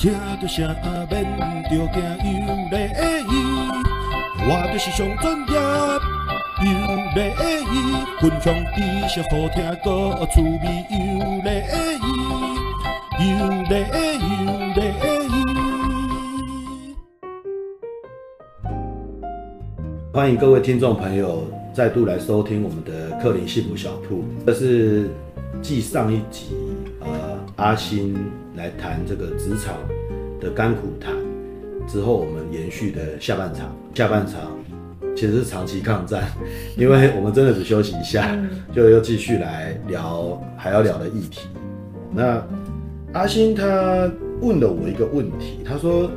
[0.00, 0.66] 听到声
[1.10, 1.12] 免
[1.64, 2.74] 着惊，有礼
[3.28, 3.30] 仪，
[4.48, 5.52] 我就是上专业，
[6.64, 6.68] 有
[7.14, 7.18] 礼
[7.68, 7.76] 仪，
[8.18, 9.86] 分享知识好听，阁
[10.32, 10.96] 趣味，有
[11.44, 11.48] 礼
[12.00, 13.30] 仪，有
[13.68, 13.72] 礼
[14.16, 14.80] 仪，有礼
[15.28, 15.30] 仪。
[20.14, 25.10] 欢迎各位听众朋友再度来收听我们的克林幸福小铺，这是
[25.60, 26.56] 继上一集，
[27.00, 28.16] 呃，阿星
[28.60, 29.74] 来谈这个职场
[30.38, 31.14] 的甘苦谈
[31.88, 33.74] 之后，我们延续的下半场。
[33.94, 34.38] 下半场
[35.16, 36.30] 其实是长期抗战，
[36.76, 38.38] 因为我们真的只休息一下，
[38.70, 41.48] 就又继续来聊还要聊的议题。
[42.12, 42.46] 那
[43.14, 43.64] 阿星他
[44.42, 46.10] 问了我一个问题，他说，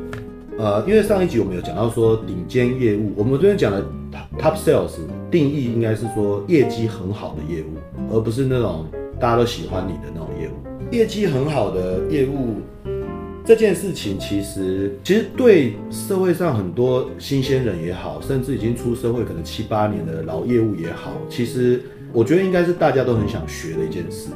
[0.58, 3.82] 呃，因为上一集我们有讲到说顶尖业务，我们昨天讲的
[4.38, 4.92] top sales
[5.32, 7.78] 定义应该是说业绩很好的业务，
[8.14, 8.86] 而不是那种
[9.18, 10.73] 大家都喜欢你的那种业务。
[10.94, 12.62] 业绩很好的业务
[13.44, 21.82] 这件事情，其实其实对社会上很多新鲜人也好，甚至已经出社会可能七八年的老业务也好，其实
[22.14, 24.30] 我觉得应该是大家都很想学的一件事。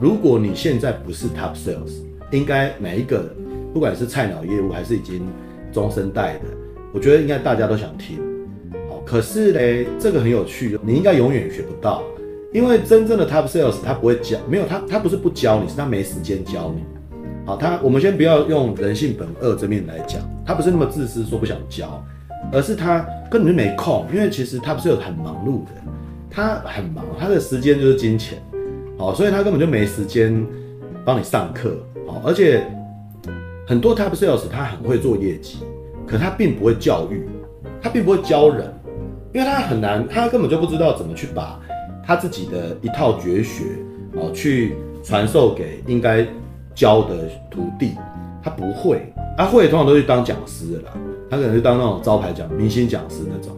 [0.00, 1.94] 如果你现在不是 top sales，
[2.30, 3.34] 应该每一个
[3.74, 5.26] 不管是菜鸟业务还是已经
[5.72, 6.44] 中生代的，
[6.94, 8.18] 我觉得应该大家都想听。
[8.88, 12.04] 好可是嘞，这个很有趣，你应该永远学不到。
[12.52, 16.82] 因为真正的 top sales 他不会教，没有他他不是不教你，是他没时间教你。
[17.44, 22.02] 好，他我们先不要用人性本恶这面来讲，他不是那么自私说不想教，
[22.50, 24.06] 而是他根本就没空。
[24.12, 25.70] 因为其实他不是有很忙碌的，
[26.30, 28.38] 他很忙，他的时间就是金钱，
[28.98, 30.46] 好，所以他根本就没时间
[31.04, 31.76] 帮你上课。
[32.06, 32.64] 好，而且
[33.66, 35.58] 很多 top sales 他很会做业绩，
[36.06, 37.28] 可他并不会教育，
[37.82, 38.72] 他并不会教人，
[39.34, 41.60] 因为他很难，他根本就不知道怎么去把。
[42.08, 43.64] 他自己的一套绝学，
[44.14, 46.26] 哦，去传授给应该
[46.74, 47.92] 教的徒弟，
[48.42, 50.92] 他不会，他会通常都去当讲师的啦，
[51.28, 53.54] 他可能是当那种招牌讲明星讲师那种。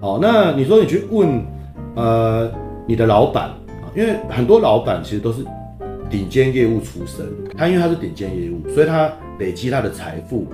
[0.00, 1.44] 哦，那你说你去问，
[1.94, 2.50] 呃，
[2.86, 3.50] 你的老板
[3.82, 5.44] 啊，因为很多老板其实都是
[6.08, 7.26] 顶尖业务出身，
[7.58, 10.46] 他因为他是顶尖业务，所以他累积他的财富，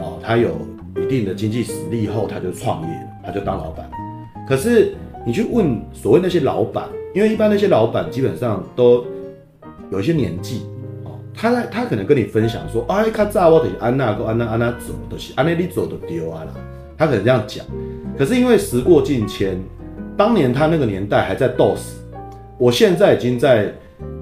[0.00, 0.50] 哦，他有
[0.96, 2.88] 一定的经济实力后，他就创业，
[3.24, 3.88] 他就当老板。
[4.48, 4.96] 可是。
[5.24, 9.04] 你去问所谓那些老板，因为一般那些老板基本上都
[9.90, 10.62] 有一些年纪，
[11.04, 16.52] 哦，他他可能跟你分享说，哎，卡扎我得安娜个安娜安娜走都是安内你走的丢啊啦，
[16.98, 17.64] 他可能这样讲。
[18.18, 19.56] 可是因为时过境迁，
[20.16, 21.80] 当年他那个年代还在 DOS，
[22.58, 23.72] 我现在已经在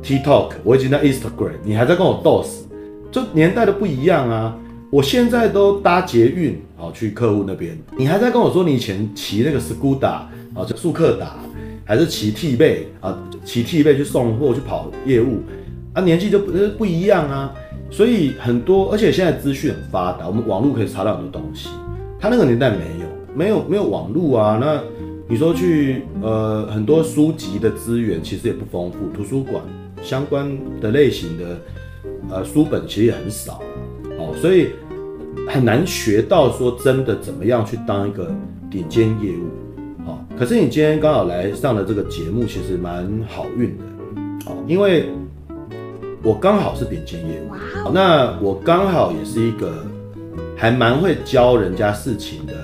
[0.02, 2.64] TikTok，我已经在 Instagram，你还在跟我 DOS，
[3.10, 4.54] 就年代都不一样啊。
[4.90, 10.20] 我现在都搭捷运好去客户那边，你还在跟我说你以前骑那个 Scooter。
[10.54, 11.36] 啊，就速克达，
[11.84, 15.40] 还是骑 T 背啊，骑 T 背去送货去跑业务
[15.92, 17.54] 啊，年纪就不不一样啊，
[17.90, 21.68] 所以很多，而且现在资讯很发达，我们网络可以查到很多东西，
[22.18, 24.80] 他那个年代没有，没有没有网络啊，那
[25.28, 29.62] 你说去呃很多书籍的资源其实也不丰富，图书馆
[30.02, 30.50] 相关
[30.80, 31.58] 的类型的
[32.28, 33.62] 呃书本其实也很少
[34.18, 34.70] 哦，所以
[35.48, 38.34] 很难学到说真的怎么样去当一个
[38.68, 39.48] 顶尖业务。
[40.40, 43.84] 可是你今天刚好来上的这个节目，其实蛮好运的，
[44.66, 45.10] 因为
[46.22, 49.84] 我刚好是顶尖业务，那我刚好也是一个
[50.56, 52.54] 还蛮会教人家事情的，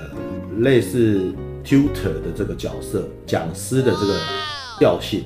[0.57, 1.21] 类似
[1.63, 4.15] tutor 的这个角色，讲师的这个
[4.79, 5.25] 调性，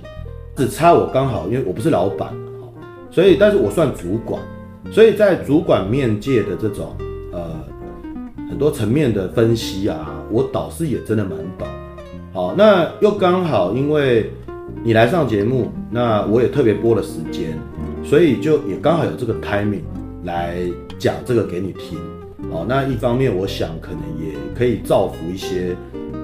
[0.57, 2.33] 只差我刚好，因为我不是老板，
[3.09, 4.41] 所以但是我算主管，
[4.91, 6.97] 所以在主管面界的这种
[7.31, 7.63] 呃
[8.49, 11.65] 很多层面的分析啊，我导师也真的蛮懂。
[12.33, 14.31] 好，那又刚好，因为
[14.85, 17.57] 你来上节目，那我也特别播了时间，
[18.05, 19.81] 所以就也刚好有这个 timing
[20.23, 20.59] 来
[20.97, 21.99] 讲这个给你听。
[22.49, 25.75] 好，那一方面，我想可能也可以造福一些，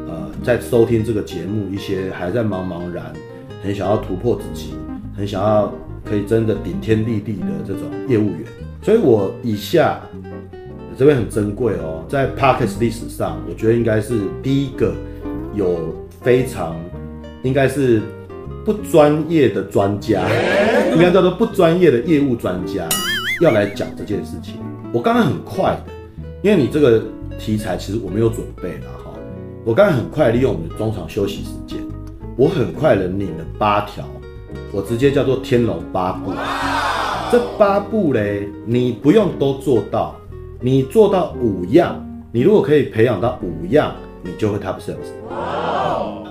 [0.08, 3.12] 呃，在收听这个节目一些还在茫茫然，
[3.62, 4.76] 很想要突破自己，
[5.14, 5.70] 很想要
[6.06, 8.46] 可以真的顶天立地的这种业务员。
[8.82, 10.00] 所以我以下
[10.98, 14.94] 这边很珍贵哦，在 Podcast 历史上，我觉得应该是第一个。
[15.58, 16.76] 有非常
[17.42, 18.02] 应该是
[18.64, 20.22] 不专业的专家，
[20.94, 22.88] 应该叫做不专业的业务专家，
[23.42, 24.56] 要来讲这件事情。
[24.94, 25.94] 我刚刚很快的，
[26.44, 27.02] 因为你这个
[27.40, 29.12] 题材其实我没有准备了哈。
[29.66, 31.80] 我刚刚很快利用我们的中场休息时间，
[32.36, 34.06] 我很快的拧了八条，
[34.72, 36.32] 我直接叫做天龙八部。
[37.32, 40.16] 这八步嘞，你不用都做到，
[40.62, 43.96] 你做到五样，你如果可以培养到五样。
[44.24, 45.12] 你就会 top sales。
[45.30, 46.28] Wow.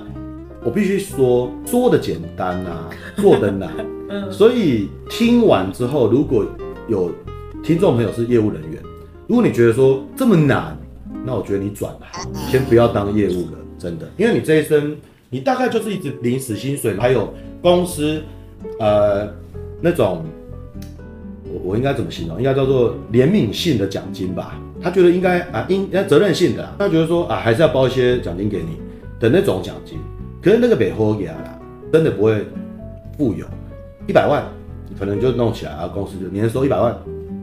[0.65, 3.71] 我必须说，说的简单啊， 做的难。
[4.31, 6.45] 所以听完之后，如果
[6.89, 7.11] 有
[7.63, 8.83] 听众朋友是业务人员，
[9.27, 10.77] 如果你觉得说这么难，
[11.25, 14.97] 那我觉得你转行，先不要当业务了，真的，因为你这一生，
[15.29, 18.23] 你大概就是一直临死薪水，还有公司，
[18.79, 19.29] 呃，
[19.81, 20.25] 那种，
[21.45, 22.39] 我我应该怎么形容？
[22.39, 24.61] 应该叫做怜悯性的奖金吧？
[24.87, 28.79] 他觉得应该啊，应该责任性的，他觉得说啊，还是要包一些奖金给你
[29.19, 29.99] 的那种奖金。
[30.41, 31.59] 可是那个北호给他啦，
[31.93, 32.47] 真的不会
[33.19, 33.45] 富有，
[34.07, 34.45] 一百万
[34.97, 36.97] 可能就弄起来啊，公司就年收一百万，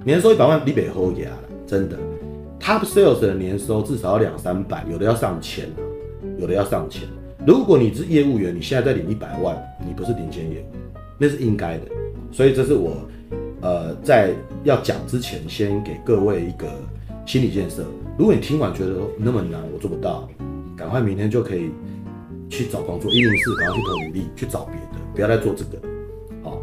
[0.06, 1.38] 年收一百万，你北호给他了，
[1.68, 1.98] 真的。
[2.62, 5.68] Top sales 的年收至少要两三百，有的要上千，
[6.38, 7.06] 有的要上千。
[7.46, 11.84] 如果你是业务员，你现在在领一百万，你不是顶尖业务，那是应该的。
[12.32, 12.96] 所以这是我，
[13.60, 14.32] 呃，在
[14.64, 16.68] 要讲之前，先给各位一个
[17.26, 17.86] 心理建设。
[18.18, 20.28] 如果你听完觉得那么难，我做不到，
[20.76, 21.72] 赶快明天就可以
[22.50, 25.80] 去找工作，一零四赶快去投履历，去找别的，不要再做这个。
[26.44, 26.62] 好，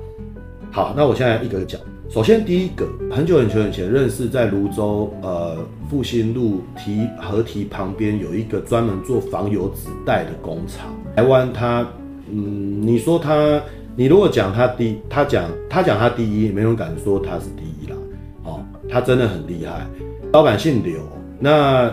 [0.70, 1.80] 好，那我现在一个个讲。
[2.08, 5.56] 首先，第一个，很久很久以前认识，在泸州呃
[5.88, 10.92] 复兴路堤河堤旁边有一个专门做防油纸袋的工厂。
[11.14, 11.86] 台湾它，
[12.28, 13.62] 嗯，你说它，
[13.94, 17.96] 你如果讲它第，他讲他讲他第一，没人敢说他是第一啦。
[18.42, 19.86] 哦，他真的很厉害。
[20.32, 21.00] 老板姓刘，
[21.38, 21.92] 那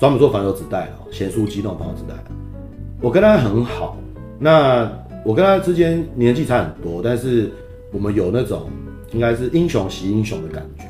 [0.00, 2.14] 专门做防油纸袋哦，咸酥鸡那种防油纸袋。
[3.00, 3.96] 我跟他很好，
[4.38, 4.90] 那
[5.24, 7.50] 我跟他之间年纪差很多，但是
[7.92, 8.68] 我们有那种。
[9.12, 10.84] 应该是英雄惜英雄的感觉，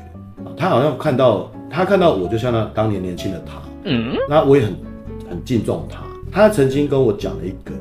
[0.55, 4.73] 他好像看到他看到我，就像那当年年轻的他，嗯，那我也很
[5.29, 5.97] 很敬重他。
[6.31, 7.73] 他曾经跟我讲了一个，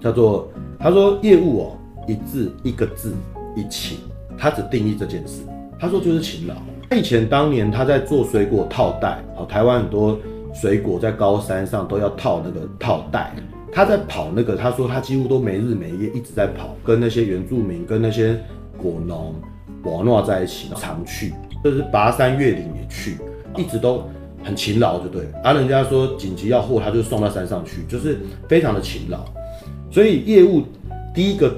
[0.00, 1.76] 叫做他说业务哦，
[2.08, 3.12] 一字一个字
[3.54, 3.98] 一勤，
[4.38, 5.42] 他只定义这件事，
[5.78, 6.54] 他说就是勤劳。
[6.94, 10.18] 以前当年他在做水果套袋，哦，台湾很多
[10.54, 13.32] 水果在高山上都要套那个套袋，
[13.72, 18.38] 他在跑那个，他说他几乎都没日没夜一直在跑，跟那些原住民跟那些。
[18.76, 19.34] 果农、
[19.84, 21.32] 网络在一起，常去，
[21.62, 23.16] 就是跋山越岭也去，
[23.56, 24.02] 一直都
[24.42, 25.22] 很勤劳，就对。
[25.42, 28.18] 啊，人家说紧急要货，他就送到山上去，就是
[28.48, 29.20] 非常的勤劳。
[29.90, 30.64] 所以业务
[31.14, 31.56] 第一个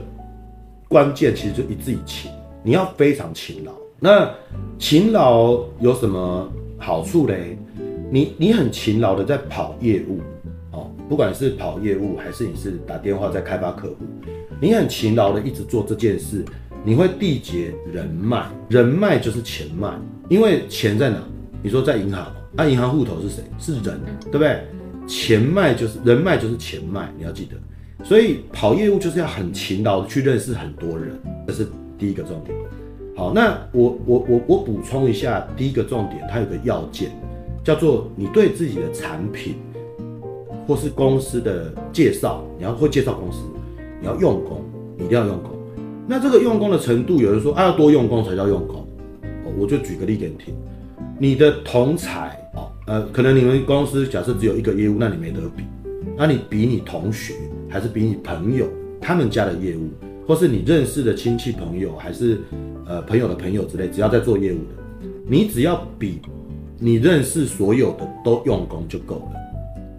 [0.88, 2.30] 关键其实就一字一勤，
[2.62, 3.72] 你要非常勤劳。
[3.98, 4.31] 那
[4.78, 7.58] 勤劳有什么好处嘞？
[8.10, 10.20] 你你很勤劳的在跑业务，
[10.70, 13.96] 哦，不管是跑业务还是你是打电话在开发客户，
[14.60, 16.44] 你很勤劳的一直做这件事。
[16.84, 19.93] 你会缔结人脉，人脉就是钱脉，
[20.28, 21.16] 因为钱在哪？
[21.60, 23.43] 你说在银行，那、银行户头是谁？
[23.58, 24.60] 是人，对不对？
[25.08, 27.56] 钱脉就是人脉，就是钱脉，你要记得。
[28.04, 31.66] 所以跑业务就是要很勤劳的去认识很多人，这是
[31.98, 32.56] 第一个重点。
[33.16, 37.10] 好，那我我我我补充一下，第一个重点，它有个要件，
[37.64, 39.54] 叫做你对自己的产品
[40.66, 43.38] 或是公司的介绍，你要会介绍公司，
[44.00, 44.62] 你要用功，
[44.98, 45.52] 你一定要用功。
[46.06, 48.86] 那这个用功的程度，有人说啊，要多用功才叫用功。
[49.58, 50.54] 我就举个例给你听，
[51.19, 55.64] 你的同才哦，呃，可能你们公司假设只有一个业务，那你没得比。
[56.19, 57.32] 那你比你同学，
[57.66, 58.66] 还是比你朋友
[59.00, 59.88] 他们家的业务，
[60.26, 62.40] 或是你认识的亲戚朋友，还是
[62.87, 66.20] 呃朋友的朋友之类，只要在做业务的，你只要比
[66.78, 69.40] 你认识所有的都用功就够了。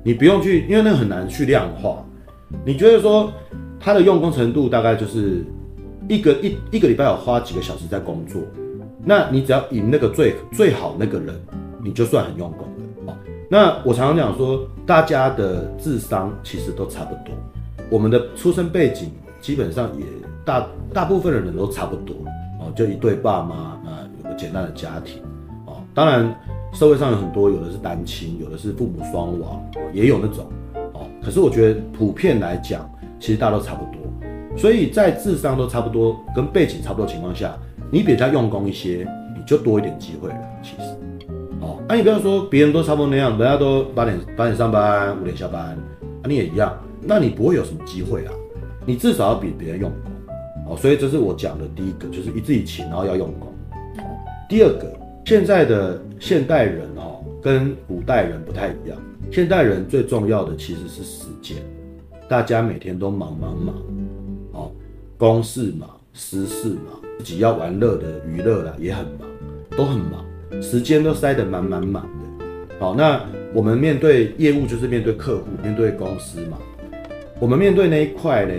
[0.04, 2.06] 你不用去，因为那很难去量化。
[2.66, 3.32] 你觉得说
[3.80, 5.44] 他的用功程度大概就是？
[6.10, 8.42] 一个一一个礼拜要花几个小时在工作，
[9.04, 11.36] 那你只要赢那个最最好那个人，
[11.84, 12.66] 你就算很用功
[13.06, 13.18] 了。
[13.52, 17.36] 那我常常讲说，大家的智商其实都差不多，
[17.90, 20.06] 我们的出生背景基本上也
[20.46, 22.16] 大大部分的人都差不多
[22.60, 25.22] 哦，就一对爸妈啊，有个简单的家庭
[25.66, 25.78] 哦。
[25.94, 26.34] 当然
[26.74, 29.64] 社会上有很多，有的是单亲，有的是父母双亡，
[29.94, 30.46] 也有那种
[30.94, 31.08] 哦。
[31.24, 32.90] 可是我觉得普遍来讲，
[33.20, 34.02] 其实大家都差不多。
[34.58, 37.56] 所以在智商都差不多，跟背景差不多情况下，
[37.92, 40.36] 你比较用功一些，你就多一点机会了。
[40.64, 40.90] 其实，
[41.62, 48.34] 哦，那、你不要说别人都差不多那样，人家都八点八点上班，五点下班，啊，你也一样，那你不会有什么机会啊。
[48.88, 53.54] 你至少要比别人用功，哦，所以这是我讲的第一个，就是一字一勤，然后要用功。
[54.48, 58.98] 第二个，现在的现代人哦，跟古代人不太一样，
[59.30, 61.58] 现代人最重要的其实是时间，
[62.30, 63.76] 大家每天都忙忙忙。
[64.54, 64.72] 哦
[65.18, 69.28] 公事忙，私事忙，自己要玩乐的娱乐啦，也很忙，
[69.76, 70.24] 都很忙，
[70.62, 72.46] 时间都塞得满满满的。
[72.80, 73.22] 好，那
[73.54, 76.58] 我们面对业务就是面对客户，面对公司嘛。
[77.40, 78.54] 我们面对那一块呢，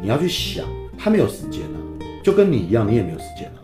[0.00, 0.64] 你要去想，
[0.96, 1.78] 他没有时间啊，
[2.22, 3.58] 就跟你一样，你也没有时间啊。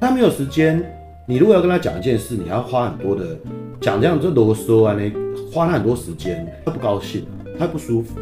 [0.00, 0.84] 他没有时间，
[1.26, 3.36] 你如果要跟他讲一件事，你要花很多的
[3.80, 5.10] 讲这样就啰嗦啊，那
[5.50, 7.24] 花很多时间，他不高兴，
[7.58, 8.18] 他不舒服。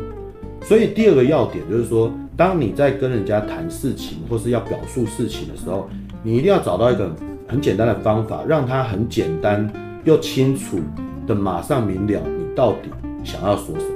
[0.63, 2.13] 所以第二个要点就是说。
[2.37, 5.89] 当你在跟人家谈事情或是要表述事情的时候，
[6.21, 7.15] 你一定要找到一个
[7.47, 10.81] 很简单的方法，让他很简单又清楚
[11.29, 12.91] 的马上明了你到底
[13.23, 13.94] 想要说什么。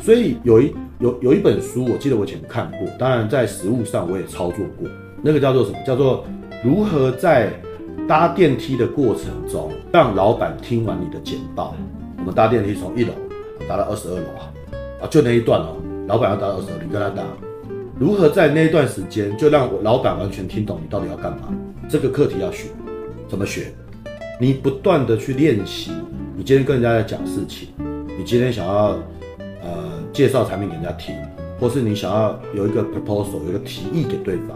[0.00, 4.88] 所以有一有有一本书，我记得我以前看过，当然在实务上我也操作过，
[5.22, 5.78] 那个叫做什么？
[5.86, 6.24] 叫做
[6.64, 7.52] 如何在
[8.08, 11.74] 搭电梯的过程中让老板听完你的简报。
[12.18, 13.12] 我们搭电梯从一楼
[13.68, 14.52] 搭到二十二楼啊，
[15.02, 15.76] 啊，就那一段哦，
[16.08, 17.22] 老板要搭二十二，你跟他搭。
[17.98, 21.48] 如何在那一段时间就让老板完全听懂你到底要干嘛？
[21.88, 22.68] 这个课题要学，
[23.28, 23.72] 怎么学？
[24.40, 25.92] 你不断的去练习。
[26.34, 27.68] 你今天跟人家在讲事情，
[28.18, 28.98] 你今天想要
[30.20, 31.16] 介绍产品给人家听，
[31.58, 34.48] 或是你想要有一个 proposal，有一个提议给对方，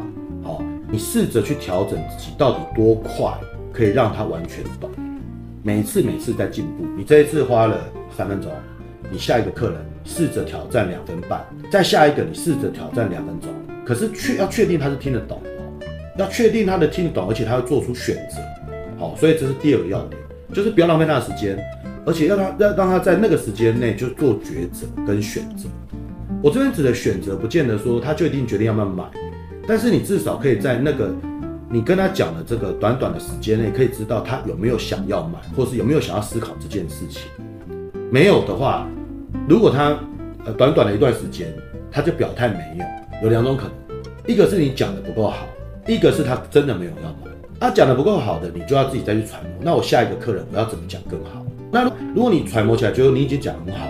[0.42, 3.32] 好，你试着去调整自己到底多快
[3.72, 4.90] 可以让他完全懂。
[5.62, 7.80] 每次每次在进步，你这一次花了
[8.14, 8.52] 三分钟，
[9.10, 11.42] 你下一个客人试着挑战两分半，
[11.72, 13.48] 再下一个你试着挑战两分钟，
[13.86, 15.40] 可是确要确定他是听得懂，
[16.18, 18.36] 要确定他的听得懂，而且他要做出选择，
[18.98, 20.20] 好，所以这是第二个要点，
[20.52, 21.58] 就是不要浪费他的时间。
[22.06, 25.68] 而且要他要让他在那个时间内就做抉择跟选择。
[26.42, 29.04] 我这边指的选择，不见得说他就一定决定要不要买，
[29.66, 31.10] 但是你至少可以在那个
[31.70, 37.22] 你跟他讲的这个短短的时间内，可以知道他有没有想要买，或是有没有想要思考这件事情。
[38.10, 38.86] 没有的话，
[39.48, 39.98] 如果他
[40.44, 41.52] 呃短短的一段时间
[41.90, 43.72] 他就表态没有，有两种可能，
[44.26, 45.46] 一个是你讲的不够好，
[45.86, 47.30] 一个是他真的没有要买。
[47.58, 49.52] 他讲的不够好的，你就要自己再去揣摩。
[49.62, 51.44] 那我下一个客人我要怎么讲更好？
[51.74, 53.84] 那如果你揣摩起来觉得你已经讲很好，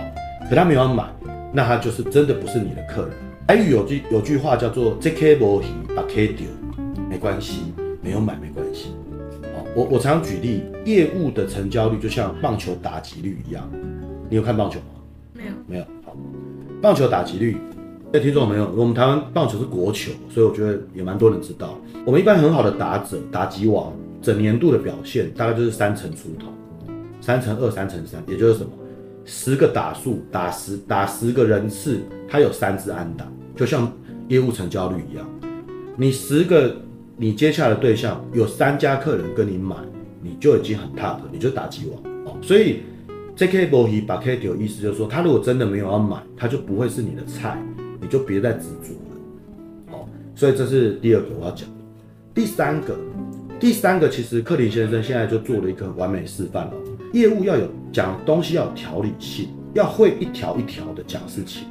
[0.49, 1.05] 可他没有买，
[1.53, 3.11] 那他就是真的不是你的客人。
[3.47, 5.65] 台语有句有句话叫做“这 K 无鱼
[5.95, 6.47] 把客丢”，
[7.07, 8.95] 没关系，没有买没关系。
[9.75, 13.69] 我我常举例，业务的成交率就像棒球打击率一样。
[14.31, 14.85] 你有看棒球吗？
[15.33, 15.83] 没有，没有。
[16.03, 16.17] 好，
[16.81, 17.55] 棒球打击率，
[18.13, 21.77] 哎，听众朋友，我们台湾棒球是国球，所以我觉得也蛮多人知道。
[22.03, 26.47] 我们一般很好的打者，打击王，整年度的表现大概就是三成出头。
[27.25, 28.69] 三乘二，三乘三，也就是什么？
[29.25, 33.91] 十个打数打十打十个人次，他有三支安打，就像
[34.27, 35.27] 业务成交率一样。
[35.97, 36.75] 你十个
[37.17, 39.75] 你接洽的对象有三家客人跟你买，
[40.21, 42.37] 你就已经很 top，你就打击王哦。
[42.43, 42.81] 所以
[43.35, 47.59] 这 K 波伊把 K 丢，意思就是说，他如果真的没有要买，他就不会是你的菜，
[47.99, 49.97] 你就别再执着了。
[49.97, 51.75] 哦，所以这是第二个我要讲的。
[52.35, 52.95] 第三个，
[53.59, 56.73] 第三个其实克林先生现在就做了一个完美示范了。
[57.15, 61.65] 业务要有讲东西要有条理性，要会一条一条的讲事情。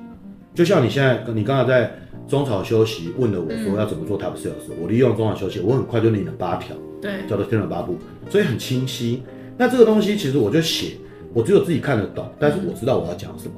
[0.55, 1.95] 就像你现在，你刚才在
[2.27, 7.99] 中场休息问了我说要怎么做 Top Sales，我利用中场休息，我很快就领了八条，对，叫做天龙八部，
[8.31, 9.23] 所以很清晰。
[9.59, 10.93] 那这个东西其实我就写，
[11.35, 13.53] 我只有自己看得懂，但是我知道我要讲什么。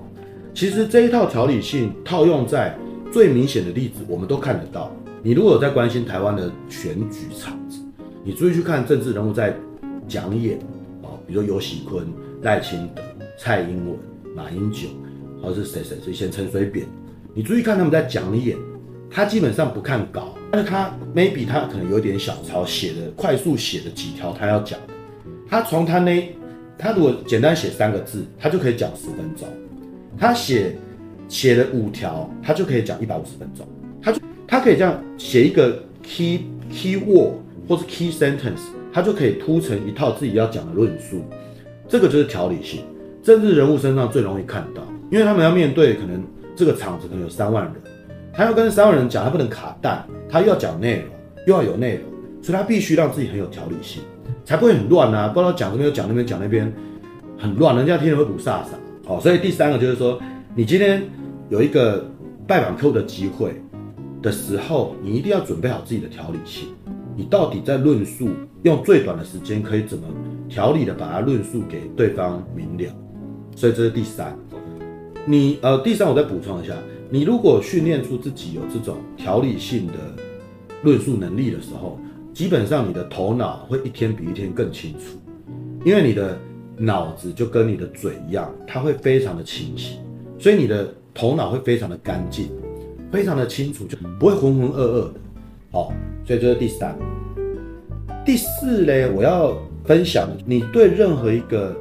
[0.53, 2.77] 其实这一套条理性套用在
[3.13, 4.91] 最明显的例子，我们都看得到。
[5.23, 7.79] 你如果有在关心台湾的选举场子，
[8.25, 9.57] 你注意去看政治人物在
[10.09, 10.59] 讲演。
[11.27, 12.07] 比如说游锡堃、
[12.43, 13.03] 赖清德、
[13.37, 13.99] 蔡英文、
[14.35, 14.89] 马英九，
[15.43, 16.87] 或者是谁谁谁，以前陈水扁，
[17.35, 18.57] 你注意看他们在讲演，
[19.11, 24.95] 他基本上不看稿，但是他 maybe 他可能有点小抄写的，快速写的几条他要讲的，
[25.49, 26.33] 他从他那，
[26.79, 29.49] 他如果简单写三个字，他就可以讲十分钟，
[30.17, 30.77] 他写
[31.29, 33.67] 写了五条，他就可以讲一百五十分钟，
[34.01, 37.33] 他就他可以这样写一个 key key word
[37.69, 38.63] 或是 key sentence。
[38.97, 41.23] 他就可以铺成一套自己要讲的论述，
[41.87, 42.81] 这个就是条理性。
[43.23, 46.25] 政治人物身上最容易看到，因为他们要面对可能
[46.57, 47.75] 这个场子可能有三万人，
[48.33, 51.11] 他要跟三万人讲，他不能卡蛋，他又要讲内容，
[51.47, 52.05] 又要有内容，
[52.41, 54.03] 所以他必须让自己很有条理性，
[54.47, 55.29] 才不会很乱啊！
[55.29, 56.73] 不知道讲这边又讲那边讲那边，
[57.37, 58.69] 很乱，人家听了会雾煞煞。
[59.07, 60.19] 好，所以第三个就是说，
[60.55, 61.03] 你今天
[61.51, 62.03] 有一个
[62.47, 63.61] 拜访客户的机会
[64.23, 66.69] 的时候，你一定要准备好自己的条理性。
[67.19, 68.29] 你到底在论述，
[68.67, 70.05] 用最短的时间可以怎么
[70.49, 72.93] 条理的把它论述给对方明了？
[73.55, 74.37] 所以这是第三。
[75.25, 76.75] 你呃，第三我再补充一下，
[77.09, 79.93] 你如果训练出自己有这种条理性的
[80.83, 81.97] 论述能力的时候，
[82.35, 85.17] 基本上你的头脑会一天比一天更清楚，
[85.85, 86.37] 因为你的
[86.77, 90.01] 脑子就跟你的嘴一样，它会非常的清晰，
[90.41, 92.49] 所以你的头脑会非常的干净，
[93.13, 95.15] 非常的清楚，就不会浑浑噩噩的。
[95.71, 95.93] 好。
[96.27, 96.99] 所以这是第三，
[98.27, 101.73] 第四嘞，我要分享，你对任何一个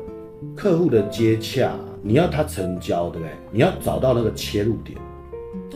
[0.56, 1.72] 客户的接洽，
[2.04, 3.32] 你要他成交，对不对？
[3.52, 4.96] 你要找到那个切入点。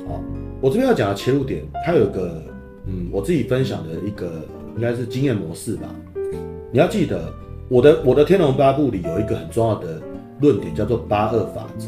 [0.07, 0.21] 好，
[0.61, 2.43] 我这边要讲的切入点，它有个，
[2.85, 4.31] 嗯，我自己分享的一个
[4.75, 5.89] 应该是经验模式吧。
[6.71, 7.33] 你要记得，
[7.67, 9.99] 我的我的天龙八部里有一个很重要的
[10.39, 11.87] 论点，叫做八二法则。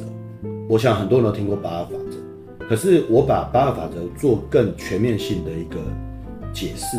[0.68, 5.78] 我想很多人都听过八二法则，可是我把八二法则做更全面性的一个。
[6.54, 6.98] 解释，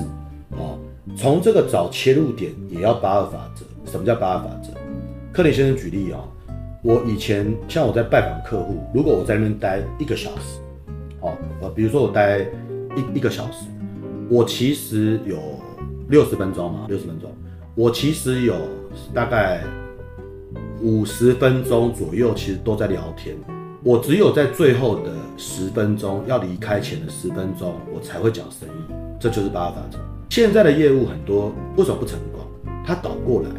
[0.52, 0.78] 哦，
[1.16, 3.64] 从这个找切入点也要八二法则。
[3.90, 4.70] 什么叫八二法则？
[5.32, 6.20] 克林先生举例啊、
[6.82, 10.60] 我以前像我在拜访客户，如果我在那边待一个小时，
[11.20, 12.40] 哦，呃，比如说我待
[12.94, 13.66] 一一个小时，
[14.30, 15.36] 我其实有
[16.08, 17.30] 六十分钟嘛，六十分钟，
[17.74, 18.54] 我其实有
[19.12, 19.62] 大概
[20.80, 23.36] 五十分钟左右，其实都在聊天。
[23.82, 28.92] 我只有在最后的十分钟要离开前的十分钟，我才会讲生意。
[29.18, 29.98] 这就是八二法则。
[30.32, 32.40] 现在的业务很多为什么不成功？
[32.86, 33.50] 他倒过来，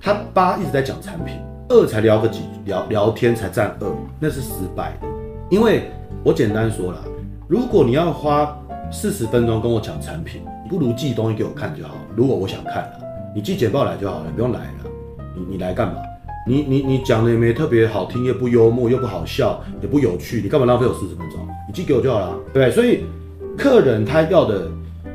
[0.00, 1.36] 他八一直在讲产品，
[1.68, 5.08] 二才聊个几聊聊天才占二，那是失败的。
[5.50, 5.90] 因为
[6.24, 7.04] 我简单说了，
[7.46, 8.58] 如果你要花
[8.90, 11.94] 四十分钟跟我讲产品，你不如寄东西给我看就好。
[12.16, 12.92] 如果我想看了，
[13.34, 14.90] 你寄简报来就好了，你不用来了。
[15.36, 15.96] 你你来干嘛？
[16.46, 21.38] 你你你讲的也没特别好听，又不幽默，又不好笑，也不有趣，你干嘛浪费我四十分钟？
[21.66, 22.70] 你寄给我就好了，对不对？
[22.70, 23.04] 所以
[23.58, 24.70] 客人他要的，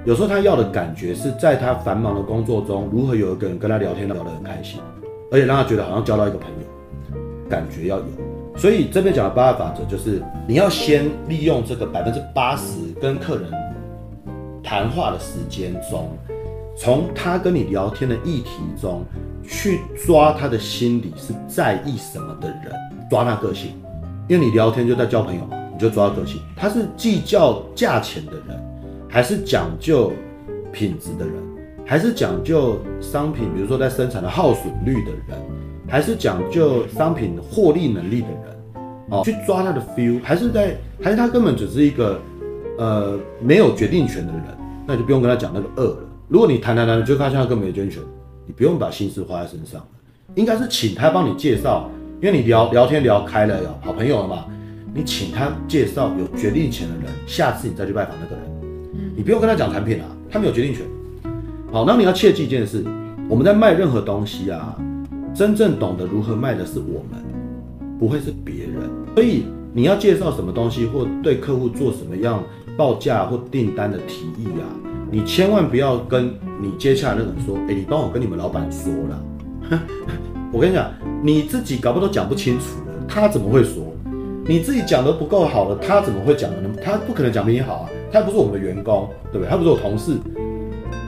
[0.05, 4.79] 有时候他要的感觉是在他繁忙的工作中，如何有一个人跟他聊天聊得很开心，
[5.31, 8.05] 而且让他觉得好像交到一个朋友，感觉要有。
[8.55, 13.49] 所以这边讲的八二法则就是，你要先利用这个百分之八十跟客人
[14.61, 16.09] 谈话的时间中，
[16.77, 19.03] 从他跟你聊天的议题中。
[19.45, 22.71] 去抓他的心理是在意什么的人，
[23.09, 23.71] 抓他个性，
[24.29, 26.39] 因为你聊天就在交朋友嘛，你就抓个性。
[26.55, 28.72] 他是计较价钱的人，
[29.13, 30.11] 还是讲究
[30.71, 31.35] 品质的人，
[31.85, 35.39] 还是讲究商品，比如说在生产的耗损率的人，
[35.87, 42.19] 还是讲究商品获利能力的人，哦，去抓他的 feel，还是在，还是他根本只是一个
[42.79, 44.43] 呃没有决定权的人，
[44.87, 45.97] 那就不用跟他讲那个二了。
[46.27, 48.01] 如果你谈谈谈，你就发现他根本没有决定权。
[48.47, 49.79] 你不用把心思花在身上，
[50.33, 51.87] 应该是请他帮你介绍，
[52.19, 54.45] 因为你聊聊天聊开了，有好朋友了嘛，
[54.91, 58.52] 你请他介绍有决定权的人，下次你再去拜访那个人，
[59.15, 60.85] 你不用跟他讲产品啊，他没有决定权。
[61.71, 62.83] 好，那你要切记一件事，
[63.27, 64.75] 我们在卖任何东西啊，
[65.33, 67.23] 真正懂得如何卖的是我们，
[67.99, 68.89] 不会是别人。
[69.15, 72.43] 所以你要介绍什么东西，或对客户做什么样
[72.77, 74.65] 报价或订单的提议啊，
[75.11, 76.33] 你千万不要跟。
[76.61, 79.21] 你接下来那个人说，哎、你帮我跟你们老板说了。
[80.49, 80.89] 我跟你讲，
[81.21, 83.83] 你自己搞不好都讲不清楚了，他怎么会说？
[84.45, 86.69] 你自己讲的不够好了，他怎么会讲的呢？
[86.81, 89.49] 他不可能讲比你好啊，他不是我们的员工，对不对？
[89.49, 90.13] 他不是我同事，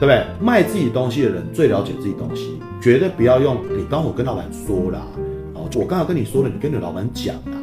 [0.00, 0.24] 不对？
[0.40, 5.00] 卖自己东西的人最了解自己东西，绝对不要用你帮我跟老板说啦。
[5.54, 7.56] 哦，我刚才跟你说了，你跟你老板讲啦，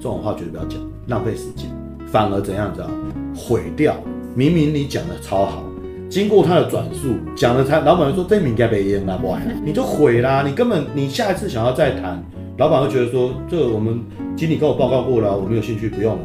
[0.00, 1.70] 这种话绝对不要讲，浪费时间，
[2.06, 2.90] 反而怎样知道？
[3.36, 3.94] 毁掉，
[4.34, 5.62] 明明你讲的超好。
[6.10, 10.42] 经过他的转述，讲了他老板说这名该被淹了，不然你就毁啦。
[10.42, 12.20] 你根本你下一次想要再谈，
[12.56, 14.00] 老板会觉得说，这我们
[14.34, 16.20] 经理跟我报告过了，我没有兴趣，不用了，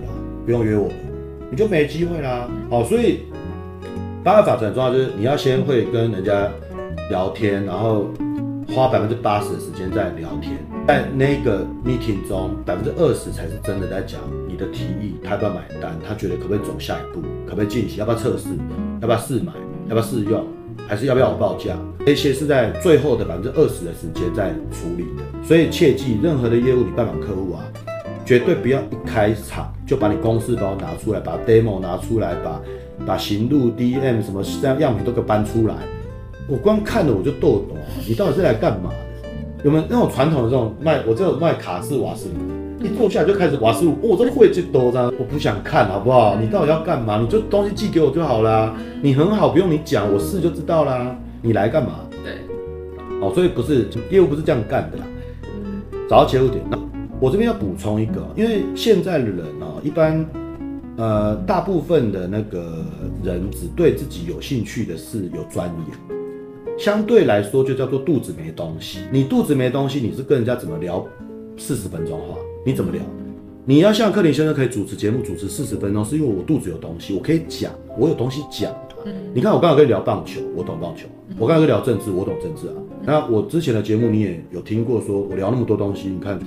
[0.45, 0.93] 不用约我了，
[1.53, 2.49] 你就没机会啦。
[2.67, 3.19] 好，所以
[4.23, 6.49] 八二法则很重要，就是你要先会跟人家
[7.11, 8.07] 聊天，然后
[8.69, 18.49] 花百分之八十的时间在聊天，在那个 meeting 中，百分之二十才是真的在讲你的提议，他要不要买单，他觉得可不可以走下一步，可不可以进行，要不要测试，
[18.99, 19.53] 要不要试买。
[19.89, 20.47] 要不要试用，
[20.87, 21.77] 还是要不要我报价？
[22.05, 25.45] 这些是在最后的百分之二十的时间在处理的。
[25.45, 27.61] 所以切记，任何的业务你拜访客户啊，
[28.25, 32.61] 绝对不要一开场就把你公式包拿出来，把 demo 拿出来，把
[33.05, 35.75] 把行路 DM 什么这样样品都给搬出来。
[36.47, 38.95] 我光看了我就逗懂，你到底是来干嘛的？
[39.63, 41.01] 有没有那种传统的这种卖？
[41.07, 42.85] 我这种卖卡式瓦斯炉。
[42.85, 46.35] 一坐下来就开始瓦斯炉，我这会就多张，我不想看好不好？
[46.35, 47.17] 你到底要干嘛？
[47.17, 48.75] 你就东西寄给我就好啦。
[49.01, 51.15] 你很好，不用你讲，我试就知道啦。
[51.41, 51.99] 你来干嘛？
[52.25, 52.33] 对，
[53.21, 55.03] 哦，所以不是业务不是这样干的啦。
[56.09, 56.77] 找到切入点，那
[57.23, 60.25] 我这边要补充一个，因为现在的人啊，一般
[60.97, 62.83] 呃大部分的那个
[63.23, 68.99] 人只对自己有兴趣的事有钻研，相对来说就叫做肚子没东西。
[69.09, 71.07] 你肚子没东西，你是跟人家怎么聊
[71.55, 72.35] 四十分钟话？
[72.65, 73.01] 你怎么聊？
[73.63, 78.69] 你要像克林先生可以主持节目，主持四十分钟，是因为我肚子有东西，我可以讲，我有东西讲。
[79.33, 81.05] 你看我刚好跟你聊棒球，我懂棒球；
[81.39, 82.73] 我刚刚跟你聊政治，我懂政治啊。
[83.05, 86.37] 那我之前的节目你也有听过，说我聊那么多东西，你看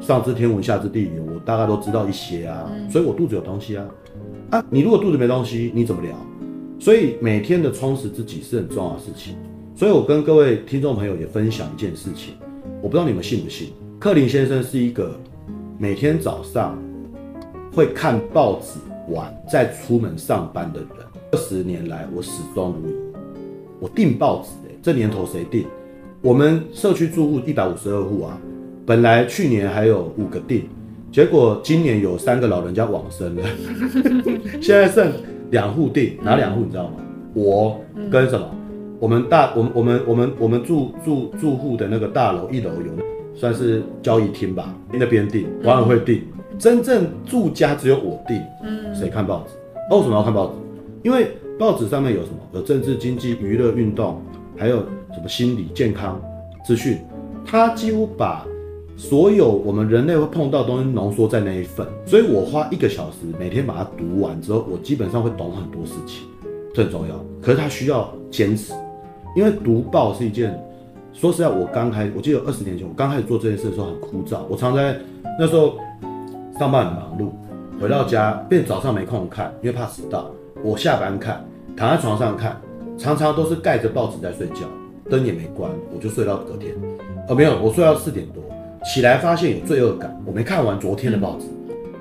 [0.00, 2.70] 上知天文下知地理，我大概都知道一些啊。
[2.90, 3.84] 所以我肚子有东西啊。
[4.50, 6.14] 啊，你如果肚子没东西，你怎么聊？
[6.78, 9.34] 所以每天的充实自己是很重要的事情。
[9.74, 12.34] 所以我跟各位听众朋友也分享一件事情，
[12.82, 15.12] 我不知道你们信不信，克林先生是一个。
[15.78, 16.74] 每天早上
[17.70, 18.78] 会看报纸
[19.12, 20.88] 完再出门上班的人，
[21.30, 22.94] 二十年来我始终如一。
[23.78, 25.66] 我订报纸哎，这年头谁订？
[26.22, 28.40] 我们社区住户一百五十二户啊，
[28.86, 30.62] 本来去年还有五个订，
[31.10, 33.42] 结果今年有三个老人家往生了，
[34.62, 35.12] 现在剩
[35.50, 36.92] 两户订，哪两户你知道吗？
[37.34, 38.48] 我跟什么？
[39.00, 46.22] 我们大我们我们我们我们住住住户的那个大楼一楼有算是交易厅吧，那边订，管委会订，
[46.56, 48.40] 真正住家只有我订。
[48.62, 49.54] 嗯，谁看报纸？
[49.90, 50.52] 哦，为什么要看报纸？
[51.02, 52.36] 因为报纸上面有什么？
[52.54, 54.22] 有政治、经济、娱乐、运动，
[54.56, 54.76] 还有
[55.12, 56.18] 什么心理健康
[56.64, 56.96] 资讯，
[57.44, 58.46] 他几乎把
[58.96, 61.86] 所有我们人类会碰到的东西浓缩在那一份。
[62.06, 66.26] 所以我花一个小时每天把它读完之后，我基本上会懂很多事情，
[66.74, 67.14] 这很重要。
[67.42, 68.72] 可是它需要坚持。
[69.36, 70.58] 因为读报是一件，
[71.12, 74.38] 说实在，我刚开，我记得二十年前我刚开始做这件事的时候很枯燥。
[74.48, 74.96] 我常在
[75.38, 75.76] 那时候
[76.58, 77.30] 上班很忙碌，
[77.78, 80.30] 回到家变早上没空看，因为怕迟到。
[80.64, 81.44] 我下班看，
[81.76, 82.58] 躺在床上看，
[82.96, 84.66] 常常都是盖着报纸在睡觉，
[85.10, 86.74] 灯也没关，我就睡到隔天。
[87.28, 88.42] 哦，没有，我睡到四点多，
[88.92, 91.46] 起来发现有罪恶感，我没看完昨天的报纸，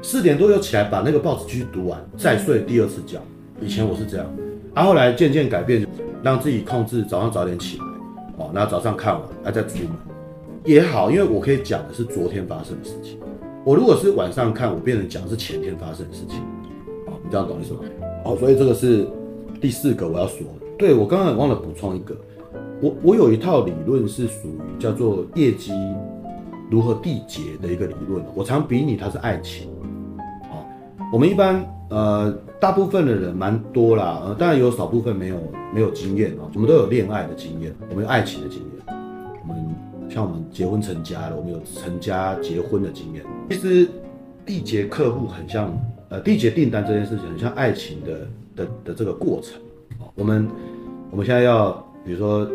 [0.02, 3.20] 四点多又起来把那个报纸继续读完，再睡第二次觉。
[3.60, 4.28] 以前我是这样，
[4.74, 5.86] 啊，后来渐渐改变。
[6.24, 7.84] 让自己控制早上早点起来，
[8.38, 9.90] 哦，那早上看完，那再出门
[10.64, 13.20] 也好，因为我可以讲的是昨天发生的事情。
[13.64, 16.40] 我如果是晚上看，我变成讲是前天发生的事情，
[17.06, 17.82] 哦，你这样懂意思吗？
[18.24, 19.06] 哦，所以这个是
[19.62, 20.66] 第四个我要说的。
[20.80, 22.18] 对，我刚刚忘了补充一个，
[22.82, 25.74] 我我有一套理论是属于叫做业绩
[26.70, 29.70] 如何缔结的一个理论，我常比拟它是爱情。
[30.52, 30.66] 哦，
[31.12, 32.38] 我们一般呃。
[32.58, 35.38] 大部分的人蛮多啦，呃，当然有少部分没有
[35.72, 36.50] 没有经验啊。
[36.56, 38.96] 我们都有恋爱的经验，我们有爱情的经验。
[39.44, 39.76] 我们
[40.10, 43.24] 像我们结婚成家了，我们有成家结婚的经验。
[43.52, 43.88] 其实
[44.48, 45.78] 缔结客户很像，
[46.10, 49.62] 呃，缔结订单这件事情很像爱情的的的这个过程。
[50.00, 50.48] 啊我们
[51.12, 51.72] 我们现在要，
[52.04, 52.50] 比如说，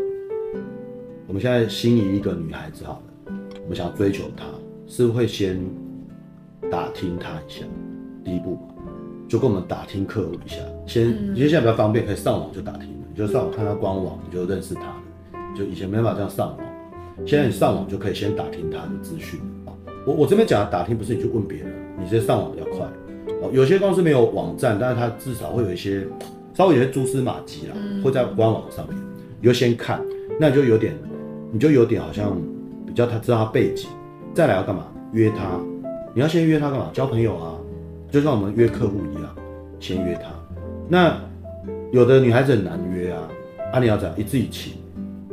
[1.29, 3.10] 我们现在心仪一个女孩子好了，
[3.71, 4.45] 我想要追求他，
[4.89, 5.57] 是不是会先
[6.69, 7.65] 打听他一下？
[8.25, 8.59] 第一步。
[9.29, 10.57] 就跟我们打听客户一下，
[10.89, 11.07] 先，
[11.37, 14.97] 因为现在比较方便，可以上网就打听了，你就上网看他官网，你就认识他了。
[15.57, 16.59] 就以前没办法这样上网，
[17.25, 19.39] 现在你上网就可以先打听他的资讯。
[20.05, 22.81] 我我这边讲的打听不是你去问别人，你直接上网比较快。
[23.41, 26.05] 哦，有些公司没有网站，但是它至少会有一些
[26.53, 28.99] 稍微有些蛛丝马迹啦，会在官网上面，
[29.41, 30.05] 你就先看，
[30.41, 30.93] 那你就有点，
[31.53, 32.37] 你就有点好像
[32.91, 33.89] 比较他知道他背景，
[34.35, 34.89] 再来要干嘛？
[35.13, 35.61] 约他，
[36.13, 36.91] 你要先约他干嘛？
[36.93, 37.55] 交朋友啊。
[38.11, 39.33] 就像我们约客户一样，
[39.79, 40.23] 先约他。
[40.89, 41.17] 那
[41.93, 43.23] 有的女孩子很难约啊，
[43.73, 44.19] 啊你要怎样？
[44.19, 44.75] 一字一起，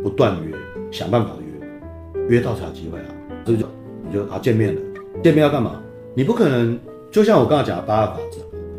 [0.03, 0.55] 不断约，
[0.91, 1.67] 想办法约，
[2.29, 3.05] 约到才有机会啊。
[3.43, 3.65] 这就
[4.07, 4.81] 你就啊见面了，
[5.23, 5.81] 见面要干嘛？
[6.13, 6.77] 你不可能
[7.09, 8.37] 就像我刚才讲的八二法则，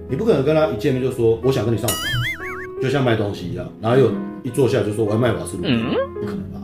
[0.08, 2.00] 你不可能跟他一见面就说我想跟你上床，
[2.80, 4.12] 就像卖东西一样，然后又
[4.44, 6.60] 一坐下就说我要卖瓦斯炉，不可能吧？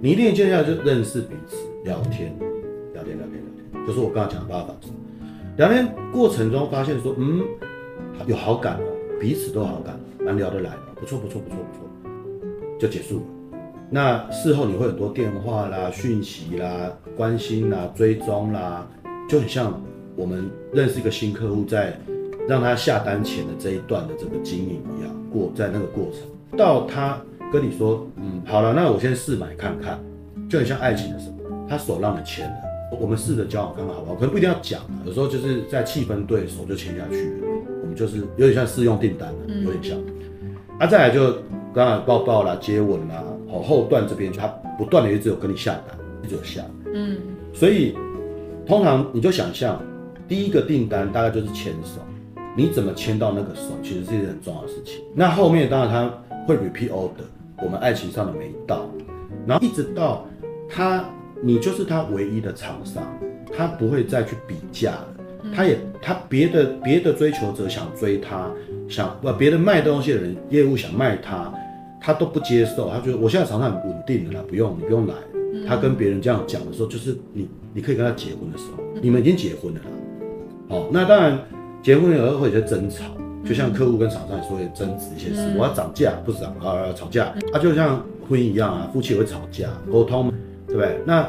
[0.00, 2.32] 你一定接下来就认识彼此，聊天，
[2.94, 4.90] 聊天，聊天，聊天，就是我刚刚讲的八法则。
[5.56, 7.42] 聊天过程中发现说，嗯，
[8.28, 8.86] 有好感哦，
[9.20, 13.22] 彼此都好感，蛮聊得来的，不错不错不错不错，就结束了。
[13.90, 18.86] 那事后你会很多电话啦、讯息啦、关心啦、追踪啦，
[19.28, 19.82] 就很像
[20.14, 21.98] 我们认识一个新客户，在
[22.46, 27.20] 让他下单前的这一段的这个经营一样，过在那个过程，到他
[27.52, 29.98] 跟你说，嗯，好了，那我先试买看看，
[30.48, 32.56] 就很像爱情的时候，他手让你牵了。
[33.00, 34.14] 我们试着交往看看好不好？
[34.14, 37.48] 可能不一定要讲啊，有时候就是在气氛对手就牵下去了。
[37.82, 39.98] 我们就是有点像试用订单了，有点像。
[40.78, 41.32] 啊，再来就
[41.74, 44.46] 刚刚抱抱啦、接吻啦，好后段这边他
[44.78, 46.62] 不断的一直有跟你下单，一直有下。
[46.94, 47.18] 嗯，
[47.52, 47.94] 所以
[48.66, 49.80] 通常你就想象
[50.26, 52.00] 第一个订单大概就是牵手，
[52.56, 55.02] 你怎么牵到那个手，其实是一件很重要的事情。
[55.14, 56.10] 那后面当然他
[56.46, 57.28] 会 repeat order，
[57.62, 58.88] 我们爱情上的没到，
[59.46, 60.26] 然后一直到
[60.68, 61.04] 他。
[61.40, 63.00] 你就是他唯一的厂商，
[63.56, 65.08] 他不会再去比价了。
[65.54, 68.50] 他也他别的别的追求者想追他，
[68.88, 71.54] 想不别的卖东西的人业务想卖他，
[72.00, 72.90] 他都不接受。
[72.90, 75.14] 他觉得我现在厂商很稳定的啦，不用你不用来。
[75.64, 79.86] 他跟别人这样讲的时候，就是你你可以跟他结婚的时候，你们已经结婚了啦。
[80.70, 81.38] 哦，那当然
[81.84, 83.04] 结婚了以后会有些争吵，
[83.44, 87.34] 就像客户跟厂商也说会争执一些事，我要涨价不涨啊，吵架。
[87.52, 90.32] 他就像婚姻一样啊，夫妻也会吵架，沟通。
[90.66, 91.00] 对不对？
[91.06, 91.26] 那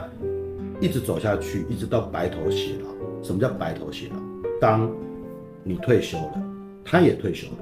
[0.81, 3.23] 一直走下去，一直到白头偕老。
[3.23, 4.17] 什么叫白头偕老？
[4.59, 4.91] 当
[5.63, 6.43] 你退休了，
[6.83, 7.57] 他也退休了，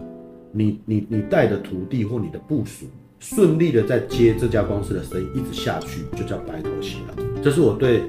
[0.51, 2.87] 你你你带的徒弟或你的部属
[3.19, 7.41] 顺利的在接这家公司的生意，一直下去，就叫白头偕老。
[7.43, 8.01] 这是我对